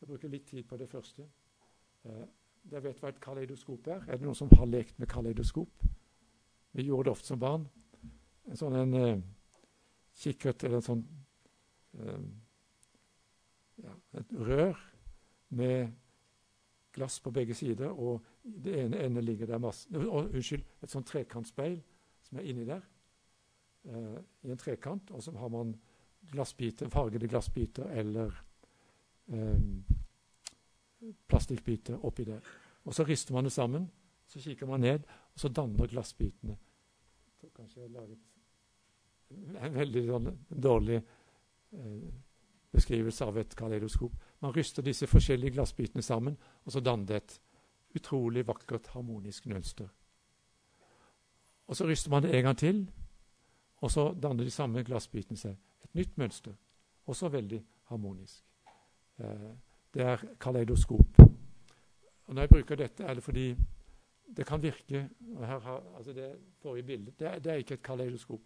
Jeg 0.00 0.08
bruker 0.08 0.28
litt 0.28 0.46
tid 0.46 0.64
på 0.64 0.76
det 0.76 0.88
første. 0.88 1.26
Eh, 2.04 2.26
dere 2.70 2.84
vet 2.84 3.00
hva 3.00 3.08
et 3.08 3.20
kaleidoskop 3.20 3.86
er? 3.86 4.04
Er 4.08 4.16
det 4.16 4.26
noen 4.26 4.36
som 4.36 4.50
har 4.58 4.68
lekt 4.68 4.98
med 4.98 5.08
kaleidoskop? 5.08 5.84
Vi 6.72 6.86
gjorde 6.86 7.08
det 7.08 7.16
ofte 7.16 7.32
som 7.32 7.40
barn. 7.40 7.68
En 8.50 8.58
sånn 8.58 8.76
en 8.80 8.94
uh, 8.98 9.22
kikkert 10.20 10.64
eller 10.66 10.80
en 10.80 10.86
sånn 10.86 11.02
uh, 12.00 12.22
ja, 13.80 13.94
Et 14.20 14.32
rør 14.36 14.80
med 15.56 15.92
glass 16.94 17.20
på 17.22 17.30
begge 17.34 17.54
sider, 17.54 17.90
og 17.90 18.24
det 18.42 18.74
ene 18.82 19.04
endet 19.04 19.24
ligger 19.24 19.50
der 19.50 19.62
masse 19.62 19.88
uh, 19.94 20.24
Unnskyld, 20.24 20.66
et 20.82 20.92
sånn 20.92 21.06
trekantspeil 21.06 21.78
som 22.26 22.40
er 22.40 22.50
inni 22.50 22.66
der, 22.68 22.82
uh, 23.90 24.18
i 24.44 24.50
en 24.50 24.60
trekant, 24.60 25.14
og 25.14 25.22
så 25.24 25.34
har 25.38 25.52
man 25.54 25.72
glassbiter, 26.30 26.90
fargede 26.92 27.30
glassbiter 27.30 27.88
eller 27.96 28.34
um, 29.32 29.78
plastikkbiter 31.26 32.04
oppi 32.06 32.26
der. 32.28 32.44
Og 32.84 32.94
så 32.94 33.06
rister 33.08 33.34
man 33.34 33.48
det 33.48 33.54
sammen, 33.54 33.86
så 34.28 34.42
kikker 34.42 34.68
man 34.68 34.84
ned, 34.84 35.06
og 35.34 35.40
så 35.40 35.48
danner 35.48 35.88
glassbitene 35.90 36.58
Kanskje 37.56 37.80
jeg 37.80 37.88
har 37.88 38.02
laget 38.02 38.18
en 39.30 39.74
veldig 39.74 40.02
sånn, 40.06 40.32
dårlig 40.50 40.98
eh, 40.98 42.10
beskrivelse 42.70 43.26
av 43.26 43.38
et 43.38 43.54
kaleidoskop. 43.56 44.12
Man 44.42 44.54
ryster 44.54 44.84
disse 44.86 45.08
forskjellige 45.10 45.56
glassbitene 45.56 46.02
sammen, 46.02 46.36
og 46.64 46.74
så 46.74 46.82
danner 46.84 47.06
det 47.06 47.20
et 47.20 47.38
utrolig 48.00 48.46
vakkert, 48.46 48.92
harmonisk 48.94 49.46
mønster. 49.50 49.88
Og 51.70 51.76
så 51.78 51.86
ryster 51.86 52.10
man 52.10 52.22
det 52.22 52.34
en 52.34 52.44
gang 52.44 52.58
til, 52.58 52.84
og 53.80 53.90
så 53.90 54.10
danner 54.12 54.44
de 54.44 54.54
samme 54.54 54.82
glassbitene 54.84 55.38
seg 55.38 55.56
et 55.84 55.94
nytt 55.94 56.16
mønster, 56.18 56.54
også 57.06 57.30
veldig 57.32 57.60
harmonisk. 57.90 58.44
Eh, 59.18 59.50
det 59.94 60.06
er 60.06 60.24
kaleidoskop. 60.40 61.20
Og 62.26 62.34
Når 62.34 62.42
jeg 62.42 62.50
bruker 62.50 62.76
dette, 62.76 63.04
er 63.04 63.14
det 63.14 63.22
fordi 63.22 63.56
det 64.36 64.46
kan 64.46 64.62
virke 64.62 65.08
og 65.36 65.46
her 65.46 65.58
har, 65.58 65.82
altså 65.96 66.12
Det 66.12 66.38
forrige 66.62 66.82
bildet 66.82 67.18
det, 67.18 67.44
det 67.44 67.52
er 67.52 67.56
ikke 67.56 67.74
et 67.74 67.82
kaleidoskop. 67.82 68.40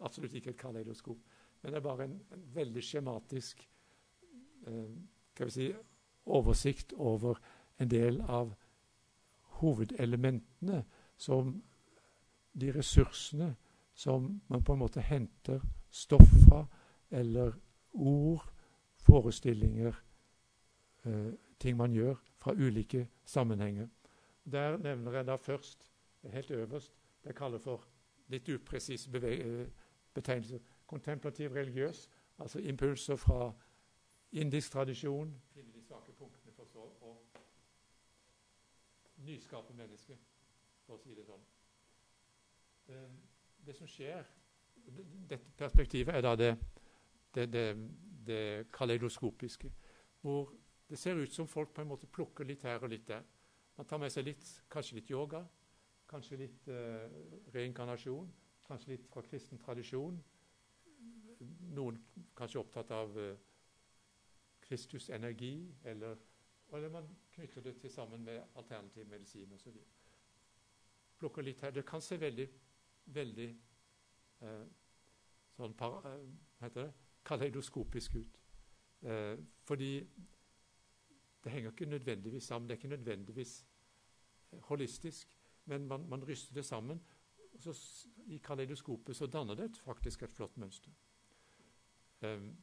Absolutt 0.00 0.34
ikke 0.34 0.50
et 0.50 0.60
kaleidoskop. 0.60 1.18
Men 1.62 1.72
det 1.72 1.78
er 1.78 1.84
bare 1.84 2.04
en, 2.04 2.18
en 2.32 2.42
veldig 2.54 2.82
skjematisk 2.84 3.62
eh, 4.66 4.96
vi 5.38 5.50
si, 5.50 5.70
oversikt 6.26 6.92
over 6.96 7.40
en 7.80 7.90
del 7.90 8.20
av 8.20 8.54
hovedelementene 9.60 10.82
som 11.16 11.62
de 12.52 12.72
ressursene 12.72 13.54
som 13.96 14.40
man 14.48 14.64
på 14.64 14.72
en 14.72 14.78
måte 14.78 15.00
henter 15.00 15.60
stoff 15.90 16.28
fra, 16.44 16.66
eller 17.10 17.54
ord, 17.92 18.44
forestillinger, 19.06 19.96
eh, 21.04 21.32
ting 21.58 21.76
man 21.76 21.92
gjør 21.92 22.16
fra 22.38 22.52
ulike 22.52 23.06
sammenhenger. 23.24 23.88
Der 24.44 24.76
nevner 24.76 25.12
jeg 25.12 25.26
da 25.26 25.36
først, 25.36 25.90
helt 26.22 26.50
øverst, 26.50 26.92
det 27.22 27.32
jeg 27.32 27.34
kaller 27.34 27.58
for 27.58 27.86
litt 28.28 28.48
upresis 28.48 29.08
eh, 29.14 29.66
betegnelse, 30.16 30.60
kontemplativ 30.86 31.54
religiøs, 31.54 32.06
altså 32.38 32.60
impulser 32.60 33.16
fra 33.16 33.52
indisk 34.32 34.72
tradisjon. 34.72 35.34
Finne 35.54 35.72
de 35.72 35.82
svake 35.82 36.12
punktene 36.12 36.52
for 36.56 36.68
så 36.72 36.84
å 37.04 37.14
nyskape 39.26 39.74
mennesket, 39.76 40.18
for 40.86 40.96
å 40.96 41.02
si 41.02 41.14
det 41.16 41.24
sånn. 41.26 41.46
Eh, 42.92 43.14
det 43.66 43.76
som 43.76 43.88
skjer 43.90 44.26
Dette 45.26 45.50
perspektivet 45.58 46.14
er 46.14 46.22
da 46.22 46.36
det, 46.38 46.52
det, 47.34 47.46
det, 47.50 47.62
det 48.26 48.42
kaleidoskopiske, 48.70 49.70
hvor 50.22 50.52
det 50.86 50.98
ser 50.98 51.18
ut 51.18 51.32
som 51.34 51.48
folk 51.50 51.72
på 51.74 51.82
en 51.82 51.88
måte 51.90 52.06
plukker 52.06 52.46
litt 52.46 52.62
her 52.62 52.78
og 52.78 52.92
litt 52.92 53.08
der. 53.08 53.24
Man 53.76 53.88
tar 53.90 53.98
med 53.98 54.12
seg 54.14 54.28
litt, 54.28 54.44
kanskje 54.70 55.00
litt 55.00 55.10
yoga, 55.10 55.40
kanskje 56.06 56.38
litt 56.44 56.68
uh, 56.70 57.08
reinkarnasjon, 57.54 58.30
kanskje 58.66 58.94
litt 58.94 59.08
fra 59.10 59.22
kristen 59.26 59.60
tradisjon. 59.62 60.18
Noen 61.76 61.98
kanskje 62.36 62.60
opptatt 62.60 62.90
av 62.94 63.16
uh, 63.16 63.32
Kristus 64.66 65.08
energi, 65.14 65.54
eller, 65.84 66.18
eller 66.74 66.92
man 66.92 67.10
knytter 67.34 67.62
det 67.62 67.76
til 67.80 67.92
sammen 67.92 68.24
med 68.24 68.42
alternativ 68.54 69.08
medisin 69.08 69.52
osv. 69.54 69.76
Plukker 71.18 71.44
litt. 71.44 71.62
Det 71.74 71.84
kan 71.86 72.02
se 72.02 72.18
veldig, 72.20 72.46
veldig 73.16 73.50
uh, 74.42 74.64
sånn 75.56 75.76
par, 75.78 76.00
heter 76.60 76.88
det, 76.88 76.92
kaleidoskopisk 77.26 78.14
ut. 78.20 78.42
fordi 79.66 79.90
det 81.46 81.52
henger 81.52 81.70
ikke 81.70 81.86
nødvendigvis 81.86 82.44
sammen. 82.44 82.68
Det 82.68 82.74
er 82.74 82.76
ikke 82.76 82.88
nødvendigvis 82.88 83.66
eh, 84.52 84.58
holistisk, 84.62 85.38
men 85.64 85.86
man, 85.86 86.08
man 86.08 86.24
ryster 86.28 86.54
det 86.54 86.64
sammen. 86.64 87.02
Og 87.56 87.62
så 87.64 88.08
I 88.26 88.38
kaleidoskopet 88.42 89.16
så 89.16 89.26
danner 89.26 89.54
det 89.54 89.76
faktisk 89.78 90.22
et 90.22 90.32
flott 90.34 90.56
mønster. 90.56 90.92
Um, 92.22 92.56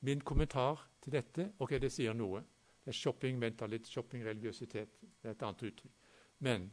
Min 0.00 0.20
kommentar 0.20 0.88
til 1.02 1.12
dette 1.12 1.52
ok, 1.60 1.76
det 1.80 1.92
sier 1.92 2.14
noe. 2.16 2.40
Det 2.80 2.88
er 2.88 2.96
shopping 2.96 3.38
mentalitet, 3.38 3.90
shopping 3.92 4.24
religiøsitet. 4.24 4.94
Det 5.00 5.28
er 5.28 5.34
et 5.34 5.42
annet 5.44 5.64
uttrykk. 5.68 5.98
Men 6.38 6.70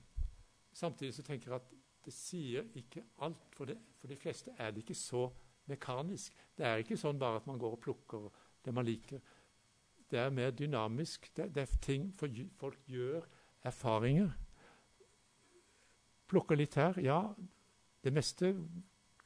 samtidig 0.73 1.13
så 1.13 1.25
tenker 1.27 1.51
jeg 1.51 1.59
at 1.59 1.73
det 2.05 2.13
sier 2.15 2.69
ikke 2.79 3.03
alt. 3.19 3.43
For, 3.55 3.65
det, 3.65 3.75
for 3.99 4.07
de 4.07 4.15
fleste 4.15 4.53
er 4.57 4.71
det 4.71 4.85
ikke 4.85 4.95
så 4.95 5.25
mekanisk. 5.67 6.37
Det 6.57 6.65
er 6.65 6.79
ikke 6.79 6.97
sånn 6.97 7.19
bare 7.19 7.41
at 7.41 7.49
man 7.49 7.59
går 7.59 7.75
og 7.75 7.81
plukker 7.83 8.29
det 8.63 8.73
man 8.73 8.87
liker. 8.87 9.19
Det 10.07 10.19
er 10.19 10.31
mer 10.31 10.55
dynamisk. 10.55 11.27
Det, 11.35 11.49
det 11.55 11.65
er 11.65 11.79
ting 11.83 12.13
for, 12.15 12.31
folk 12.55 12.79
gjør 12.87 13.27
erfaringer. 13.67 14.31
Plukker 16.27 16.59
litt 16.59 16.75
her. 16.75 16.99
Ja, 17.03 17.21
det 18.03 18.13
meste 18.13 18.53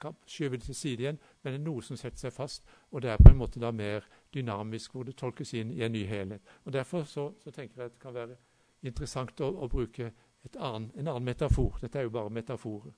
kan 0.01 0.15
de 0.27 0.57
til 0.57 0.75
side 0.75 1.03
igjen, 1.03 1.19
men 1.41 1.53
det 1.53 1.59
er 1.59 1.65
noe 1.65 1.81
som 1.85 1.97
setter 1.97 2.17
seg 2.17 2.33
fast. 2.33 2.65
Og 2.91 3.01
det 3.01 3.11
er 3.11 3.21
på 3.21 3.29
en 3.29 3.37
måte 3.37 3.61
da 3.61 3.71
mer 3.71 4.07
dynamisk, 4.33 4.91
hvor 4.91 5.05
det 5.05 5.17
tolkes 5.17 5.53
inn 5.53 5.71
i 5.71 5.83
en 5.85 5.93
ny 5.93 6.05
helhet. 6.09 6.41
Og 6.65 6.73
Derfor 6.73 7.03
så, 7.03 7.31
så 7.43 7.51
tenker 7.51 7.81
jeg 7.81 7.91
at 7.91 7.97
det 7.97 8.01
kan 8.01 8.15
være 8.15 8.37
interessant 8.81 9.41
å, 9.41 9.51
å 9.61 9.69
bruke 9.69 10.11
annen, 10.57 10.89
en 10.95 11.07
annen 11.07 11.25
metafor. 11.25 11.77
Dette 11.81 11.99
er 11.99 12.07
jo 12.07 12.15
bare 12.15 12.33
metaforer. 12.33 12.93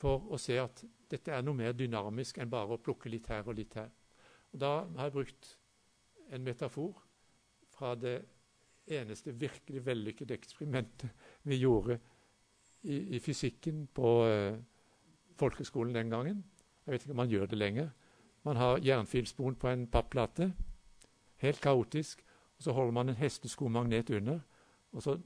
For 0.00 0.32
å 0.32 0.38
se 0.40 0.58
at 0.58 0.82
dette 1.10 1.32
er 1.32 1.44
noe 1.44 1.54
mer 1.54 1.76
dynamisk 1.76 2.38
enn 2.40 2.50
bare 2.50 2.74
å 2.74 2.82
plukke 2.82 3.10
litt 3.12 3.28
her 3.30 3.46
og 3.46 3.58
litt 3.58 3.76
her. 3.78 3.90
Og 4.50 4.58
Da 4.58 4.72
har 4.96 5.10
jeg 5.10 5.16
brukt 5.18 5.56
en 6.30 6.44
metafor 6.46 6.94
fra 7.70 7.94
det 7.94 8.18
eneste 8.90 9.34
virkelig 9.38 9.84
vellykkede 9.86 10.34
eksperimentet 10.34 11.10
vi 11.46 11.60
gjorde 11.60 12.00
i, 12.82 12.96
i 13.16 13.18
fysikken 13.18 13.86
på 13.94 14.12
uh, 14.26 14.58
folkeskolen 15.38 15.94
den 15.94 16.10
gangen. 16.10 16.44
Jeg 16.86 16.92
vet 16.92 17.02
ikke 17.02 17.12
om 17.12 17.16
man 17.16 17.28
gjør 17.28 17.46
det 17.46 17.58
lenger. 17.58 17.90
Man 18.42 18.56
har 18.56 18.80
jernfilspon 18.84 19.54
på 19.54 19.68
en 19.68 19.86
papplate. 19.86 20.52
Helt 21.36 21.60
kaotisk. 21.60 22.24
Og 22.56 22.62
så 22.62 22.72
holder 22.72 22.92
man 22.92 23.08
en 23.08 23.14
hesteskomagnet 23.14 24.10
under. 24.10 24.40
Og 24.92 25.02
så 25.02 25.18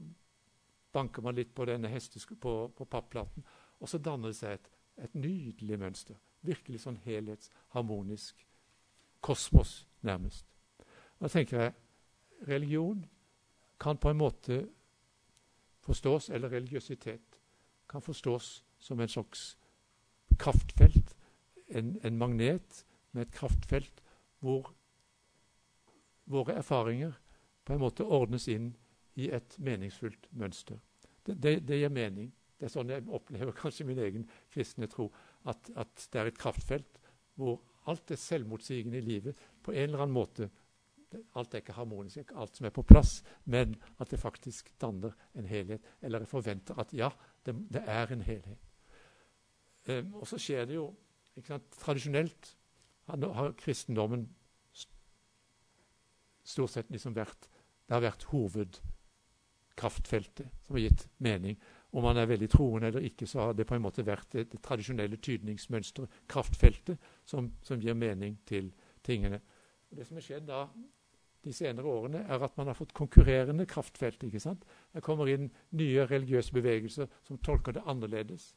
banker 0.93 1.21
man 1.21 1.35
litt 1.35 1.55
på 1.55 1.65
denne 1.65 1.99
på, 2.41 2.67
på 2.77 2.85
papplaten. 2.85 3.45
Og 3.79 3.89
så 3.89 3.97
danner 3.97 4.27
det 4.27 4.35
seg 4.35 4.53
et, 4.53 4.69
et 4.97 5.15
nydelig 5.15 5.79
mønster. 5.79 6.15
Virkelig 6.41 6.79
sånn 6.79 6.99
helhetsharmonisk 7.03 8.45
kosmos, 9.21 9.87
nærmest. 10.01 10.45
Da 11.19 11.27
tenker 11.27 11.61
jeg 11.61 11.73
religion 12.47 13.05
kan 13.79 13.97
på 13.97 14.09
en 14.09 14.17
måte 14.17 14.67
forstås, 15.81 16.29
eller 16.29 16.49
religiøsitet 16.49 17.34
kan 17.95 18.03
forstås 18.03 18.63
som 18.79 18.99
en 18.99 19.09
slags 19.09 19.57
kraftfelt, 20.39 21.15
en, 21.67 21.95
en 22.03 22.17
magnet 22.17 22.85
med 23.11 23.21
et 23.27 23.31
kraftfelt 23.33 24.01
hvor 24.43 24.73
våre 26.27 26.57
erfaringer 26.59 27.13
på 27.63 27.73
en 27.73 27.79
måte 27.79 28.03
ordnes 28.03 28.49
inn 28.51 28.73
i 29.15 29.29
et 29.31 29.55
meningsfullt 29.63 30.27
mønster. 30.35 30.81
Det, 31.23 31.37
det, 31.39 31.53
det, 31.69 31.79
gir 31.79 31.93
mening. 31.93 32.33
Det 32.59 32.67
er 32.67 32.73
sånn 32.73 32.91
jeg 32.91 33.05
opplever 33.07 33.55
kanskje 33.61 33.87
min 33.87 34.01
egen 34.03 34.27
kristne 34.51 34.89
tro. 34.91 35.07
At, 35.47 35.71
at, 35.79 36.07
det 36.11 36.19
er 36.19 36.31
et 36.31 36.41
kraftfelt 36.41 36.99
hvor 37.39 37.61
alt 37.87 38.03
det 38.11 38.19
selvmotsigende 38.19 38.99
i 38.99 39.05
livet 39.05 39.39
på 39.63 39.71
en 39.71 39.87
eller 39.87 40.03
annen 40.03 40.17
måte 40.17 40.51
Alt 41.39 41.53
er 41.53 41.61
ikke 41.61 41.77
harmonisk, 41.77 42.17
ikke 42.17 42.35
alt 42.43 42.57
som 42.57 42.65
er 42.67 42.73
på 42.75 42.83
plass, 42.83 43.21
men 43.47 43.77
at 44.03 44.09
det 44.11 44.17
faktisk 44.19 44.73
danner 44.81 45.13
en 45.39 45.45
helhet. 45.47 45.85
Eller 46.03 46.25
jeg 46.25 46.27
forventer 46.27 46.75
at 46.81 46.91
ja, 46.97 47.07
det, 47.45 47.53
det 47.73 47.83
er 47.85 48.13
en 48.13 48.25
helhet. 48.25 48.61
Eh, 49.85 50.05
og 50.13 50.27
så 50.29 50.37
skjer 50.41 50.65
det 50.69 50.75
jo 50.79 50.87
sant, 51.45 51.65
Tradisjonelt 51.81 52.43
har 53.05 53.53
kristendommen 53.59 54.23
stort 56.45 56.71
sett 56.73 56.89
liksom 56.93 57.13
vært 57.13 57.49
Det 57.85 57.93
har 57.93 58.01
vært 58.01 58.23
hovedkraftfeltet 58.31 60.47
som 60.65 60.75
har 60.75 60.83
gitt 60.87 61.03
mening. 61.21 61.55
Om 61.93 62.03
man 62.03 62.17
er 62.17 62.31
veldig 62.31 62.49
troende 62.49 62.87
eller 62.89 63.03
ikke, 63.05 63.27
så 63.29 63.39
har 63.39 63.53
det 63.53 63.67
på 63.69 63.75
en 63.77 63.85
måte 63.85 64.05
vært 64.05 64.29
det, 64.33 64.43
det 64.51 64.59
tradisjonelle 64.65 65.17
tydningsmønsteret, 65.21 66.09
kraftfeltet, 66.27 66.97
som, 67.25 67.53
som, 67.61 67.79
gir 67.79 67.93
mening 67.93 68.39
til 68.49 68.73
tingene. 69.05 69.39
Og 69.91 69.97
det 69.99 70.05
som 70.07 70.15
har 70.17 70.23
skjedd 70.25 70.47
da 70.49 70.67
de 71.45 71.53
senere 71.53 71.89
årene, 71.89 72.23
er 72.25 72.41
at 72.41 72.55
man 72.57 72.71
har 72.71 72.77
fått 72.77 72.95
konkurrerende 72.97 73.67
kraftfelt. 73.69 74.23
ikke 74.23 74.41
sant? 74.41 74.65
Det 74.93 75.03
kommer 75.05 75.29
inn 75.29 75.51
nye 75.77 76.05
religiøse 76.09 76.53
bevegelser 76.55 77.09
som 77.27 77.37
tolker 77.37 77.75
det 77.75 77.83
annerledes 77.85 78.47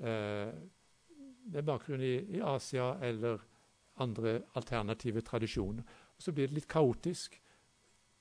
eh, 0.00 0.52
med 1.52 1.66
bakgrunn 1.68 2.00
i, 2.00 2.14
i, 2.38 2.40
Asia 2.40 2.94
eller 3.04 3.42
andre 4.00 4.40
alternative 4.56 5.20
tradisjoner. 5.20 5.84
Så 6.18 6.32
blir 6.32 6.48
det 6.48 6.56
litt 6.56 6.70
kaotisk. 6.72 7.36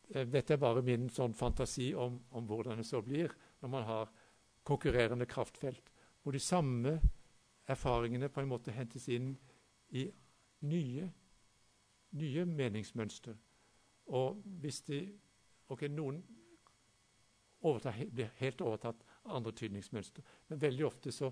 Eh, 0.10 0.28
dette 0.28 0.58
er 0.58 0.62
bare 0.62 0.84
min 0.84 1.08
sånn 1.10 1.36
fantasi 1.38 1.94
om, 1.96 2.20
om, 2.32 2.50
hvordan 2.50 2.82
det 2.82 2.88
så 2.90 3.02
blir 3.06 3.32
når 3.62 3.72
man 3.72 3.88
har 3.88 4.12
konkurrerende 4.68 5.26
kraftfelt, 5.26 5.88
hvor 6.22 6.36
de 6.36 6.44
samme 6.44 7.00
erfaringene 7.72 8.30
på 8.30 8.44
en 8.44 8.52
måte 8.52 8.76
hentes 8.76 9.08
inn 9.10 9.32
i 9.96 10.04
nye, 10.68 11.08
nye 12.20 12.46
meningsmønster. 12.46 13.40
Og 14.08 14.42
hvis 14.62 14.82
de 14.82 15.04
Ok, 15.72 15.86
noen 15.88 16.18
overtar, 17.64 17.96
blir 18.12 18.34
helt 18.42 18.62
overtatt 18.62 19.06
av 19.24 19.38
andre 19.38 19.54
tydningsmønster, 19.56 20.26
men 20.50 20.60
veldig 20.60 20.84
ofte 20.84 21.14
så 21.16 21.30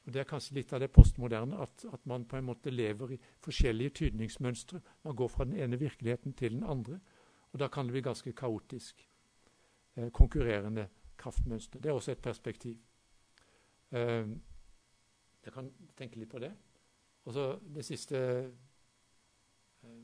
og 0.00 0.12
Det 0.12 0.20
er 0.20 0.24
kanskje 0.24 0.54
litt 0.54 0.72
av 0.72 0.80
det 0.80 0.88
postmoderne, 0.92 1.58
at, 1.60 1.84
at, 1.92 2.06
man 2.08 2.24
på 2.24 2.38
en 2.38 2.46
måte 2.48 2.70
lever 2.70 3.12
i 3.12 3.18
forskjellige 3.44 3.90
tydningsmønstre. 3.90 4.80
Man 5.04 5.16
går 5.16 5.28
fra 5.28 5.44
den 5.44 5.58
ene 5.60 5.78
virkeligheten 5.78 6.32
til 6.32 6.54
den 6.54 6.64
andre. 6.64 7.00
Og 7.52 7.60
da 7.60 7.68
kan 7.68 7.86
det 7.86 7.92
bli 7.92 8.02
ganske 8.02 8.32
kaotisk. 8.32 9.04
Eh, 9.96 10.10
konkurrerende 10.10 10.88
kraftmønster. 11.18 11.80
Det 11.80 11.90
er 11.90 11.92
også 11.92 12.12
et 12.12 12.22
perspektiv. 12.22 12.78
Eh, 13.92 14.28
jeg 15.44 15.52
kan 15.52 15.70
tenke 15.96 16.18
litt 16.18 16.30
på 16.30 16.38
det. 16.38 16.52
Og 17.24 17.32
så 17.32 17.58
det 17.74 17.84
siste 17.84 18.18
eh, 19.82 20.02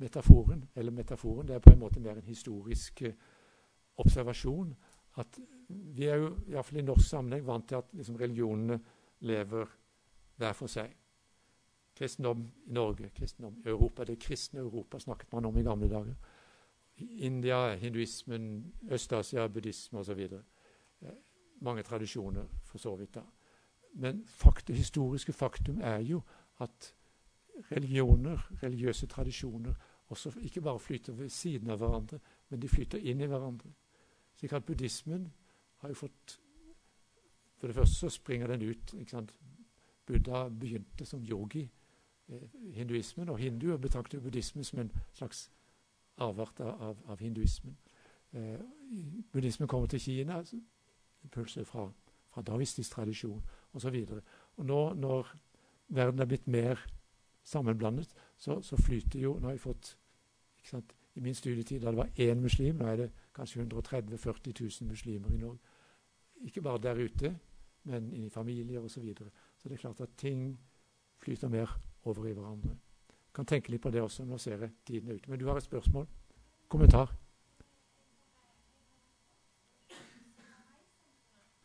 metaforen, 0.00 0.64
eller 0.74 0.92
metaforen, 0.92 1.48
det 1.48 1.54
er 1.54 1.64
på 1.64 1.72
en 1.74 1.78
måte 1.78 2.00
mer 2.00 2.18
en 2.18 2.28
historisk 2.28 3.02
eh, 3.02 3.14
observasjon 4.00 4.74
at 5.20 5.38
vi 5.68 6.06
er 6.06 6.20
jo 6.20 6.30
iallfall 6.48 6.80
i 6.80 6.86
norsk 6.86 7.08
sammenheng 7.08 7.46
vant 7.46 7.68
til 7.68 7.80
at 7.80 7.92
liksom, 7.92 8.16
religionene 8.16 8.80
lever 9.26 9.66
hver 10.40 10.52
for 10.56 10.72
seg. 10.72 10.92
Kristendom 11.96 12.46
i 12.66 12.72
Norge, 12.72 13.10
kristendom 13.14 13.58
i 13.64 13.68
Europa. 13.68 14.04
Det 14.04 14.18
kristne 14.18 14.60
Europa 14.60 14.98
snakket 14.98 15.32
man 15.32 15.44
om 15.44 15.58
i 15.58 15.64
gamle 15.66 15.88
dager. 15.90 16.14
India, 16.96 17.74
hinduismen, 17.76 18.72
Øst-Asia, 18.90 19.46
buddhisme 19.48 19.98
osv. 19.98 20.20
Eh, 20.20 21.18
mange 21.60 21.82
tradisjoner, 21.82 22.46
for 22.64 22.78
så 22.78 22.96
vidt. 22.96 23.14
da. 23.14 23.22
Men 23.94 24.26
det 24.66 24.76
historiske 24.76 25.32
faktum 25.32 25.80
er 25.80 25.98
jo 25.98 26.22
at 26.60 26.94
religioner, 27.72 28.52
religiøse 28.62 29.06
tradisjoner, 29.06 29.74
også 30.10 30.32
ikke 30.42 30.60
bare 30.60 30.78
flyter 30.78 31.12
ved 31.12 31.28
siden 31.28 31.70
av 31.70 31.78
hverandre, 31.78 32.18
men 32.48 32.60
de 32.60 32.68
flyter 32.68 32.98
inn 32.98 33.20
i 33.20 33.28
hverandre. 33.30 33.70
Slik 34.34 34.52
at 34.52 34.64
buddhismen 34.64 35.28
har 35.82 35.88
jo 35.88 35.94
fått 35.94 36.40
For 37.60 37.68
det 37.68 37.76
første 37.76 37.94
så 37.94 38.08
springer 38.08 38.46
den 38.46 38.62
ut. 38.62 38.94
ikke 38.94 39.10
sant? 39.10 39.34
Buddha 40.06 40.48
begynte 40.48 41.04
som 41.04 41.20
yogi. 41.22 41.70
Eh, 42.28 42.48
hinduismen, 42.72 43.28
og 43.28 43.38
hinduer 43.38 43.76
betrakter 43.76 44.20
buddhismen 44.20 44.64
som 44.64 44.78
en 44.78 44.92
slags 45.12 45.50
avart 46.16 46.60
av, 46.60 46.96
av 47.06 47.18
hinduismen. 47.20 47.76
Eh, 48.32 48.60
buddhismen 49.32 49.68
kommer 49.68 49.86
til 49.86 50.00
Kina, 50.00 50.38
altså, 50.38 50.56
impulser 51.24 51.64
fra, 51.64 51.92
fra 52.28 52.42
davistisk 52.42 52.92
tradisjon 52.92 53.42
osv. 53.72 54.06
Nå 54.56 54.94
når 54.94 55.36
verden 55.88 56.20
er 56.20 56.26
blitt 56.30 56.48
mer 56.48 56.86
sammenblandet, 57.42 58.14
så, 58.36 58.60
så 58.62 58.76
flyter 58.76 59.20
jo 59.20 59.38
Nå 59.38 59.46
har 59.46 59.52
vi 59.52 59.58
fått 59.58 59.96
I 61.14 61.20
min 61.20 61.34
studietid 61.34 61.80
da 61.80 61.90
det 61.90 61.96
var 61.96 62.10
én 62.18 62.40
muslim, 62.40 62.76
nå 62.76 62.86
er 62.86 62.96
det 62.96 63.10
kanskje 63.34 63.60
130 63.60 64.14
000-40 64.14 64.80
000 64.80 64.88
muslimer 64.90 65.30
i 65.30 65.36
Norge. 65.36 65.58
Ikke 66.40 66.62
bare 66.62 66.78
der 66.78 67.04
ute, 67.04 67.38
men 67.84 68.12
i 68.12 68.28
familier 68.28 68.80
osv. 68.80 68.88
Så, 68.88 69.00
videre. 69.00 69.30
så 69.58 69.68
det 69.68 69.74
er 69.74 69.80
klart 69.80 70.00
at 70.00 70.08
ting 70.16 70.60
flyter 71.18 71.48
mer 71.48 71.80
over 72.04 72.26
i 72.26 72.32
hverandre. 72.32 72.76
Kan 73.34 73.46
tenke 73.46 73.70
litt 73.70 73.82
på 73.82 73.90
det 73.90 74.02
også. 74.02 74.24
Nå 74.24 74.38
ser 74.38 74.58
jeg 74.58 74.70
tiden 74.86 75.10
er 75.10 75.14
ute. 75.14 75.30
Men 75.30 75.38
du 75.38 75.46
har 75.46 75.56
et 75.56 75.62
spørsmål? 75.62 76.06
Kommentar? 76.68 77.14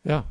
Ja. 0.04 0.22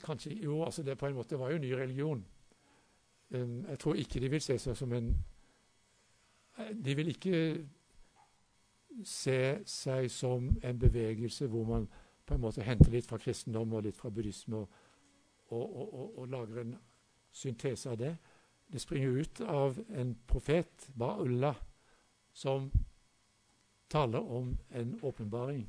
Kanskje, 0.00 0.34
jo, 0.44 0.62
altså 0.64 0.82
det 0.82 0.98
på 0.98 1.06
en 1.06 1.14
måte 1.14 1.38
var 1.38 1.50
jo 1.50 1.58
ny 1.58 1.72
religion. 1.72 2.24
Um, 3.30 3.64
jeg 3.68 3.78
tror 3.78 3.94
ikke 3.94 4.20
de 4.20 4.30
vil 4.30 4.40
se 4.40 4.58
seg 4.58 4.76
som 4.76 4.92
en 4.92 5.12
De 6.84 6.94
vil 6.94 7.08
ikke 7.08 7.66
se 9.06 9.58
seg 9.66 10.10
som 10.10 10.48
en 10.62 10.78
bevegelse 10.78 11.46
hvor 11.46 11.64
man 11.64 11.86
på 12.26 12.34
en 12.34 12.40
måte 12.40 12.62
henter 12.62 12.90
litt 12.92 13.06
fra 13.06 13.18
kristendom 13.18 13.72
og 13.72 13.84
litt 13.86 13.96
fra 13.96 14.10
buddhisme 14.10 14.56
og, 14.56 14.68
og, 15.48 15.94
og, 15.94 16.18
og 16.18 16.28
lager 16.28 16.60
en 16.60 16.74
syntese 17.32 17.90
av 17.90 17.96
det. 17.98 18.16
Det 18.72 18.80
springer 18.80 19.10
ut 19.22 19.40
av 19.40 19.78
en 19.88 20.12
profet, 20.26 20.90
Ba'ullah, 20.98 21.56
som 22.32 22.70
taler 23.90 24.20
om 24.20 24.58
en 24.70 24.98
åpenbaring. 25.02 25.64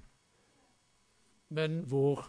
Men 1.50 1.82
hvor 1.90 2.26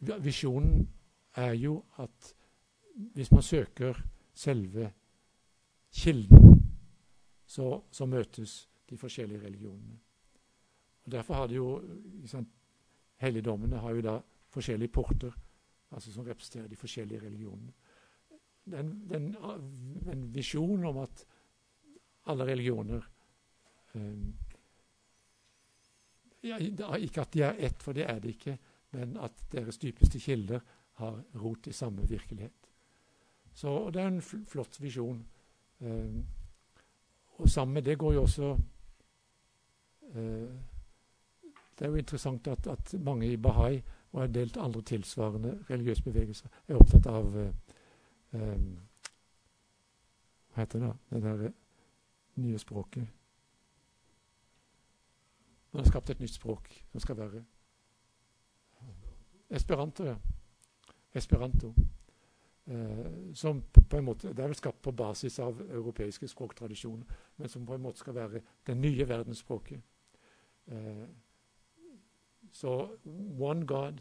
visjonen 0.00 0.88
er 1.36 1.52
jo 1.52 1.84
at 2.02 2.34
hvis 3.14 3.30
man 3.32 3.42
søker 3.42 3.98
selve 4.34 4.92
kilden, 5.92 6.62
så, 7.46 7.82
så 7.90 8.06
møtes 8.06 8.68
de 8.90 8.98
forskjellige 8.98 9.40
religionene. 9.44 9.98
Og 11.04 11.12
Derfor 11.12 11.34
har 11.34 11.46
de 11.46 11.54
jo 11.54 11.82
sant, 12.26 12.48
Helligdommene 13.16 13.78
har 13.80 13.94
jo 13.96 14.00
da 14.04 14.18
forskjellige 14.52 14.92
porter 14.92 15.32
altså 15.90 16.12
som 16.12 16.26
representerer 16.26 16.68
de 16.68 16.76
forskjellige 16.76 17.20
religionene. 17.22 17.72
Den, 18.66 18.90
den, 19.08 19.30
en 20.12 20.34
visjon 20.34 20.84
om 20.84 20.98
at 20.98 21.22
alle 22.26 22.44
religioner 22.44 23.06
um, 23.94 24.34
ja, 26.42 26.58
Ikke 26.96 27.20
at 27.20 27.32
de 27.34 27.42
er 27.42 27.54
ett, 27.58 27.82
for 27.82 27.92
det 27.92 28.04
er 28.10 28.18
de 28.18 28.28
ikke, 28.28 28.58
men 28.96 29.16
at 29.20 29.44
deres 29.52 29.78
dypeste 29.78 30.20
kilder 30.20 30.60
har 31.00 31.20
rot 31.34 31.66
i 31.66 31.72
samme 31.72 32.08
virkelighet. 32.08 32.70
Så 33.52 33.90
Det 33.90 34.02
er 34.02 34.06
en 34.06 34.22
flott 34.22 34.80
visjon. 34.80 35.26
Eh, 35.80 36.24
og 37.38 37.48
sammen 37.48 37.74
med 37.74 37.82
det 37.82 37.98
går 37.98 38.12
jo 38.12 38.22
også 38.22 38.58
eh, 40.14 40.48
Det 41.78 41.84
er 41.84 41.88
jo 41.88 41.94
interessant 41.94 42.46
at, 42.48 42.66
at 42.66 42.94
mange 43.00 43.32
i 43.32 43.36
Bahai 43.36 43.82
og 44.12 44.24
en 44.24 44.34
del 44.34 44.52
andre 44.58 44.82
tilsvarende 44.82 45.64
religiøse 45.70 46.02
bevegelser 46.02 46.48
er 46.68 46.78
opptatt 46.80 47.06
av 47.06 47.26
uh, 47.36 47.50
um, 48.32 48.78
Hva 50.54 50.62
heter 50.62 50.78
det? 50.78 50.88
da? 50.88 51.16
Det 51.16 51.22
der 51.22 51.52
nye 52.34 52.58
språket. 52.58 53.08
Man 55.72 55.84
har 55.84 55.90
skapt 55.90 56.10
et 56.10 56.20
nytt 56.20 56.32
språk 56.32 56.70
som 56.92 57.00
skal 57.00 57.16
være 57.16 57.44
Esperanto. 59.50 60.14
Esperanto. 61.14 61.74
Eh, 62.66 63.34
som 63.34 63.62
på 63.90 63.96
en 63.96 64.04
måte, 64.04 64.28
Det 64.28 64.38
er 64.38 64.46
vel 64.46 64.54
skapt 64.54 64.82
på 64.82 64.92
basis 64.92 65.38
av 65.38 65.60
europeiske 65.60 66.28
språktradisjoner, 66.28 67.04
men 67.36 67.48
som 67.48 67.66
på 67.66 67.74
en 67.74 67.82
måte 67.82 67.98
skal 67.98 68.14
være 68.14 68.40
det 68.66 68.76
nye 68.76 69.08
verdensspråket. 69.08 69.80
Eh, 70.66 71.06
så 72.52 72.98
one 73.40 73.66
God 73.66 74.00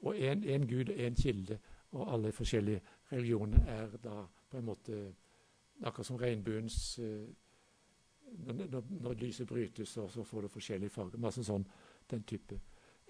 og 0.00 0.14
én 0.14 0.66
Gud 0.66 0.88
og 0.88 0.96
én 0.96 1.22
kilde, 1.22 1.58
og 1.90 2.12
alle 2.12 2.32
forskjellige 2.32 2.80
religioner 3.12 3.66
er 3.68 3.96
da 3.96 4.26
på 4.50 4.58
en 4.58 4.64
måte 4.64 5.14
akkurat 5.82 6.06
som 6.06 6.16
regnbuens 6.16 6.98
eh, 6.98 7.28
når, 8.46 8.82
når, 9.00 9.12
lyset 9.12 9.46
brytes, 9.46 9.88
så, 9.88 10.08
så 10.08 10.22
får 10.22 10.40
det 10.40 10.50
forskjellige 10.50 10.90
farger. 10.90 11.18
Masse 11.18 11.44
sånn, 11.44 11.66
den 12.10 12.22
type. 12.22 12.60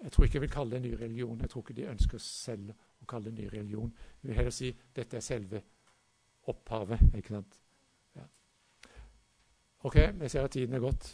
Jeg 0.03 0.11
tror 0.11 0.25
ikke 0.25 0.35
jeg 0.35 0.41
vil 0.41 0.49
kalle 0.49 0.71
det 0.71 0.77
en 0.77 0.89
ny 0.89 0.93
religion. 1.01 1.41
Jeg 1.41 1.49
tror 1.49 1.61
ikke 1.61 1.73
de 1.77 1.89
ønsker 1.91 2.17
selv 2.17 2.71
å 2.73 3.07
kalle 3.07 3.29
det 3.29 3.33
en 3.33 3.43
ny 3.43 3.49
religion. 3.53 3.93
Jeg 4.21 4.29
vil 4.29 4.35
heller 4.39 4.55
si 4.55 4.71
dette 4.95 5.17
er 5.17 5.25
selve 5.25 5.61
opphavet. 6.49 7.01
ikke 7.15 7.35
sant? 7.35 7.59
Ja. 8.15 8.25
OK, 9.83 9.95
jeg 9.95 10.31
ser 10.31 10.43
at 10.43 10.51
tiden 10.51 10.75
er 10.75 10.83
gått. 10.83 11.13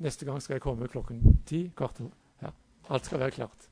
Neste 0.00 0.24
gang 0.28 0.40
skal 0.42 0.54
jeg 0.58 0.64
komme 0.64 0.88
klokken 0.88 1.40
ti. 1.46 1.70
Kvart 1.76 2.00
Ja. 2.42 2.52
Alt 2.90 3.06
skal 3.06 3.20
være 3.20 3.30
klart. 3.30 3.70